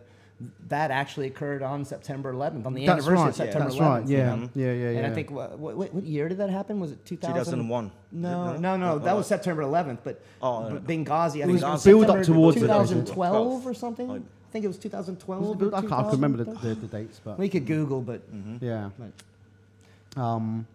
[0.68, 3.28] that actually occurred on september 11th on the that's anniversary right.
[3.30, 4.06] of september that's 11th right.
[4.08, 4.34] you Yeah.
[4.34, 4.50] know?
[4.54, 4.72] Yeah.
[4.72, 4.90] Yeah.
[4.90, 4.98] Yeah.
[4.98, 7.90] and i think what, what, what year did that happen was it 2000 2001.
[8.12, 10.80] no no no that was september 11th but Oh, but no.
[10.80, 14.14] benghazi i think was it was build up September towards it, 2012 or something Oh.
[14.16, 14.20] i
[14.52, 18.02] think it was 2012 I can't remember the, the, the dates, but we could google
[18.02, 18.20] but
[18.60, 18.90] yeah.
[18.98, 20.66] but Um,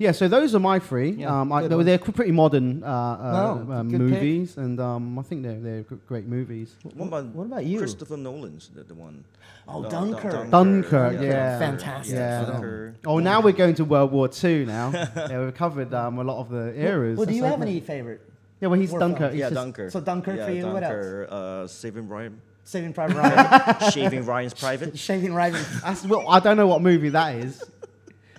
[0.00, 1.10] Yeah, so those are my three.
[1.10, 2.90] Yeah, um, I, they're, they're pretty modern uh, uh,
[3.70, 4.00] uh, good pick.
[4.00, 6.74] movies, and um, I think they're they're great movies.
[6.94, 7.76] What about, what about you?
[7.78, 9.22] Christopher Nolan's the, the one.
[9.68, 10.50] Oh, Uh, Dunkirk.
[10.50, 11.22] Dunkirk, yeah.
[11.22, 12.40] yeah, Fantastic Yeah.
[12.44, 12.52] film.
[12.52, 12.94] Dunkirk.
[13.06, 16.40] Oh, now we're going to World War II Now, yeah, we've covered um, a lot
[16.40, 17.18] of the eras.
[17.18, 18.22] Well, do you That's have any favorite?
[18.62, 19.32] Yeah, well, he's Dunkirk.
[19.32, 19.90] he's Yeah, Dunkirk.
[19.90, 20.92] So Dunkirk yeah, for you, what else?
[20.94, 22.40] Dunkirk, Uh, Saving Ryan.
[22.64, 24.98] Saving Private Ryan, Shaving Ryan's Private.
[25.06, 25.56] Shaving Ryan,
[26.08, 27.62] well, I don't know what movie that is.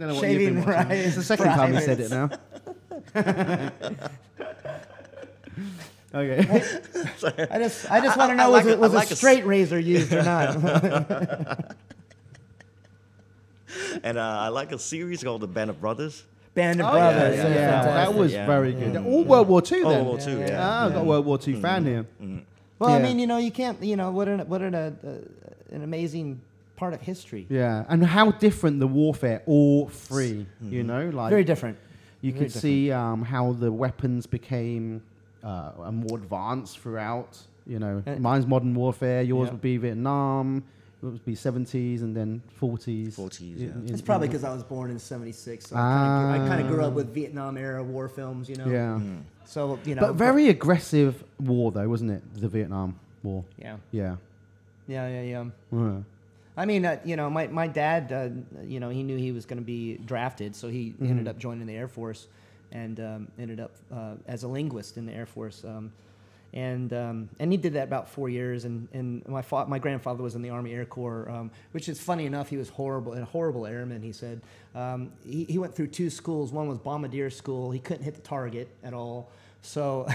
[0.02, 0.90] Don't know what you've been Shaving watching.
[0.90, 2.30] Ryan's It's the second time you said it now.
[6.16, 6.40] okay.
[7.52, 9.08] I just, I just want to I know like was, a- it, was I like
[9.08, 11.76] a a s- straight razor used or not?
[14.04, 16.24] And uh, I like a series called The Band of Brothers.
[16.56, 17.38] Band of Oh, Brothers.
[17.38, 18.18] yeah, yeah, yeah, that fantastic.
[18.18, 18.46] was Yeah.
[18.48, 18.98] very good.
[18.98, 20.06] All World War Two Oh, then.
[20.06, 20.60] World War Two, Yeah, yeah.
[20.62, 22.06] Ah, I've got a World War Two fan here.
[22.80, 23.04] Well, I Yeah.
[23.04, 24.92] mean, you know, you can't, you know, what an, what an, uh,
[25.72, 26.42] an amazing
[26.82, 27.46] part of history.
[27.48, 31.78] Yeah, and how different the warfare, all 3 You know, like Very different.
[32.22, 35.04] You Very could see um, how the weapons became
[35.44, 37.32] uh, more advanced throughout.
[37.74, 39.22] You know, Uh, mine's modern warfare.
[39.22, 39.52] Yours yeah.
[39.54, 40.64] would be Vietnam.
[41.04, 43.14] It would be 70s and then 40s.
[43.16, 43.68] 40s, yeah.
[43.68, 46.34] in- It's probably because I was born in '76, so Ah.
[46.36, 48.68] I kind of grew up with Vietnam era war films, you know.
[48.78, 49.00] Yeah,
[49.46, 51.14] So you know, but very aggressive
[51.52, 52.22] war though, wasn't it?
[52.44, 52.90] The Vietnam
[53.24, 53.44] War.
[53.66, 53.78] Yeah.
[53.92, 54.16] Yeah.
[54.88, 55.46] Yeah, yeah, yeah.
[55.72, 55.98] Yeah.
[56.58, 59.46] I mean, uh, you know, my, my dad, uh, you know, he knew he was
[59.46, 61.06] going to be drafted, so he Mm-hmm.
[61.06, 62.28] ended up joining the Air Force
[62.72, 65.64] and um, ended up uh, as a linguist in the Air Force.
[65.64, 65.92] Um,
[66.54, 68.66] and um, and he did that about four years.
[68.66, 72.02] And, and my fa- my grandfather was in the Army Air Corps, um, which is
[72.02, 72.50] funny enough.
[72.50, 74.02] He was horrible, a horrible airman.
[74.02, 74.42] He said
[74.76, 76.52] um, he, he went through two schools.
[76.52, 77.72] One was bombardier school.
[77.72, 79.32] He couldn't hit the target at all.
[79.64, 80.08] So,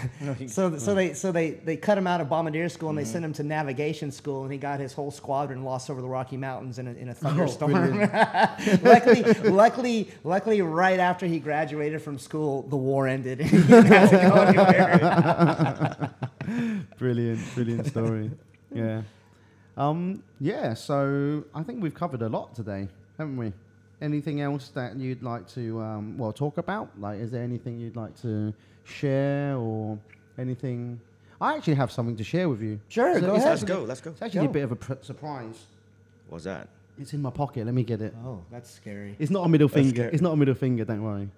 [0.48, 3.24] so, so they, so they, they cut him out of bombardier school and they sent
[3.24, 6.78] him to navigation school, and he got his whole squadron lost over the Rocky Mountains
[6.78, 8.00] in a, in a thunderstorm.
[8.82, 13.40] luckily, luckily, luckily, right after he graduated from school, the war ended.
[13.40, 16.10] he didn't have to go anywhere.
[16.98, 18.30] Brilliant, brilliant story.
[18.74, 19.02] yeah.
[19.76, 22.88] Um, yeah, so I think we've covered a lot today,
[23.18, 23.52] haven't we?
[24.00, 26.88] Anything else that you'd like to um, well talk about?
[26.98, 28.54] Like, is there anything you'd like to
[28.86, 29.98] share or
[30.38, 31.00] anything?
[31.40, 32.80] I actually have something to share with you.
[32.88, 33.48] Sure, It's- go ahead.
[33.48, 34.10] Let's go, let's go.
[34.12, 34.50] It's actually Go.
[34.50, 35.66] a bit of a pr- surprise.
[36.28, 36.68] What's that?
[36.98, 37.66] It's in my pocket.
[37.66, 38.14] Let me get it.
[38.24, 39.16] Oh, that's scary.
[39.18, 39.90] It's not a middle finger.
[39.94, 40.12] scary.
[40.12, 40.84] It's not a middle finger.
[40.84, 41.28] Don't worry.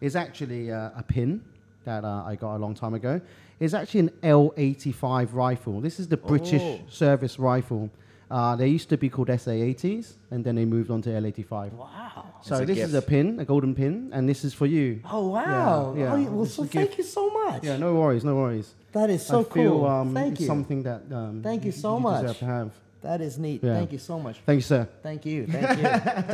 [0.00, 1.40] It's actually uh, a pin
[1.84, 3.20] that uh, I got a long time ago.
[3.60, 5.80] It's actually an L85 rifle.
[5.80, 6.80] This is the British Oh.
[6.88, 7.90] service rifle.
[8.36, 11.72] Uh, they used to be called SA80s, and then they moved on to L85.
[11.72, 12.24] Wow.
[12.42, 15.00] So It's a this is a pin, a golden pin, and this is for you.
[15.16, 15.94] Oh wow.
[15.96, 16.28] Yeah, Oh, yeah.
[16.34, 16.98] well, It's so thank gift.
[16.98, 17.62] you so much.
[17.62, 18.68] Yeah, no worries, no worries.
[18.92, 19.86] That is so I feel cool.
[19.86, 20.46] um, thank you.
[20.46, 22.22] something that um, Thank you so much.
[22.22, 22.70] deserve to have.
[23.02, 23.60] That is neat.
[23.62, 23.74] Yeah.
[23.78, 24.36] Thank you so much.
[24.46, 24.88] Thank you, sir.
[25.02, 25.46] Thank you.
[25.56, 25.84] Thank you.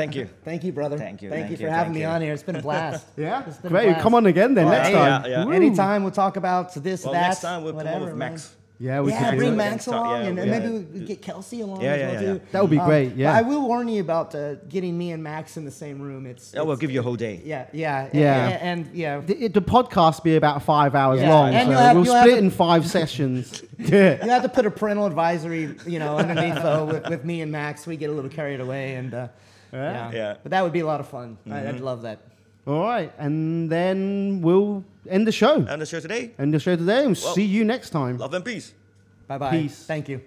[0.00, 0.28] Thank you.
[0.48, 0.96] Thank you, brother.
[0.96, 2.14] Thank you, Thank, thank you for you, having thank me you.
[2.14, 2.32] on here.
[2.32, 3.06] It's been a blast.
[3.16, 3.86] Yeah, It's been a great.
[3.88, 4.02] blast.
[4.04, 5.24] Come on again then Well, next hey, time.
[5.30, 5.54] yeah, yeah.
[5.54, 8.38] Anytime we'll talk about this, Well, that, next time we'll come whatever, up with man.
[8.80, 8.86] Max.
[8.86, 9.56] Yeah, we yeah, could bring.
[9.56, 10.58] Max along, yeah, and, and yeah.
[10.58, 11.82] maybe we get Kelsey along.
[11.82, 12.40] Yeah, as well, yeah, too.
[12.52, 13.34] That would be great, yeah.
[13.34, 16.26] I will warn you about uh, getting me and Max in the same room.
[16.26, 17.42] It's, Yeah, we'll give you a whole day.
[17.44, 18.48] yeah, yeah, Yeah.
[18.48, 19.20] and, and, yeah.
[19.20, 21.34] The, the podcast be about five hours Yeah.
[21.34, 23.62] long, And so have- we'll split have in five sessions.
[23.80, 24.22] Yeah.
[24.24, 27.50] You have to put a parental advisory, you know, underneath though with, with me and
[27.50, 27.86] Max.
[27.86, 29.28] We get a little carried away, and uh,
[29.72, 30.10] yeah.
[30.12, 30.34] Yeah.
[30.42, 31.38] But that would be a lot of fun.
[31.50, 32.20] I, I'd love that.
[32.70, 35.56] All right, and then we'll end the show.
[35.68, 38.16] And the show today, End the show today, and Well- see you next time.
[38.18, 38.72] love and peace.
[39.26, 39.50] Bye bye.
[39.50, 39.84] Peace.
[39.86, 40.20] Thank you.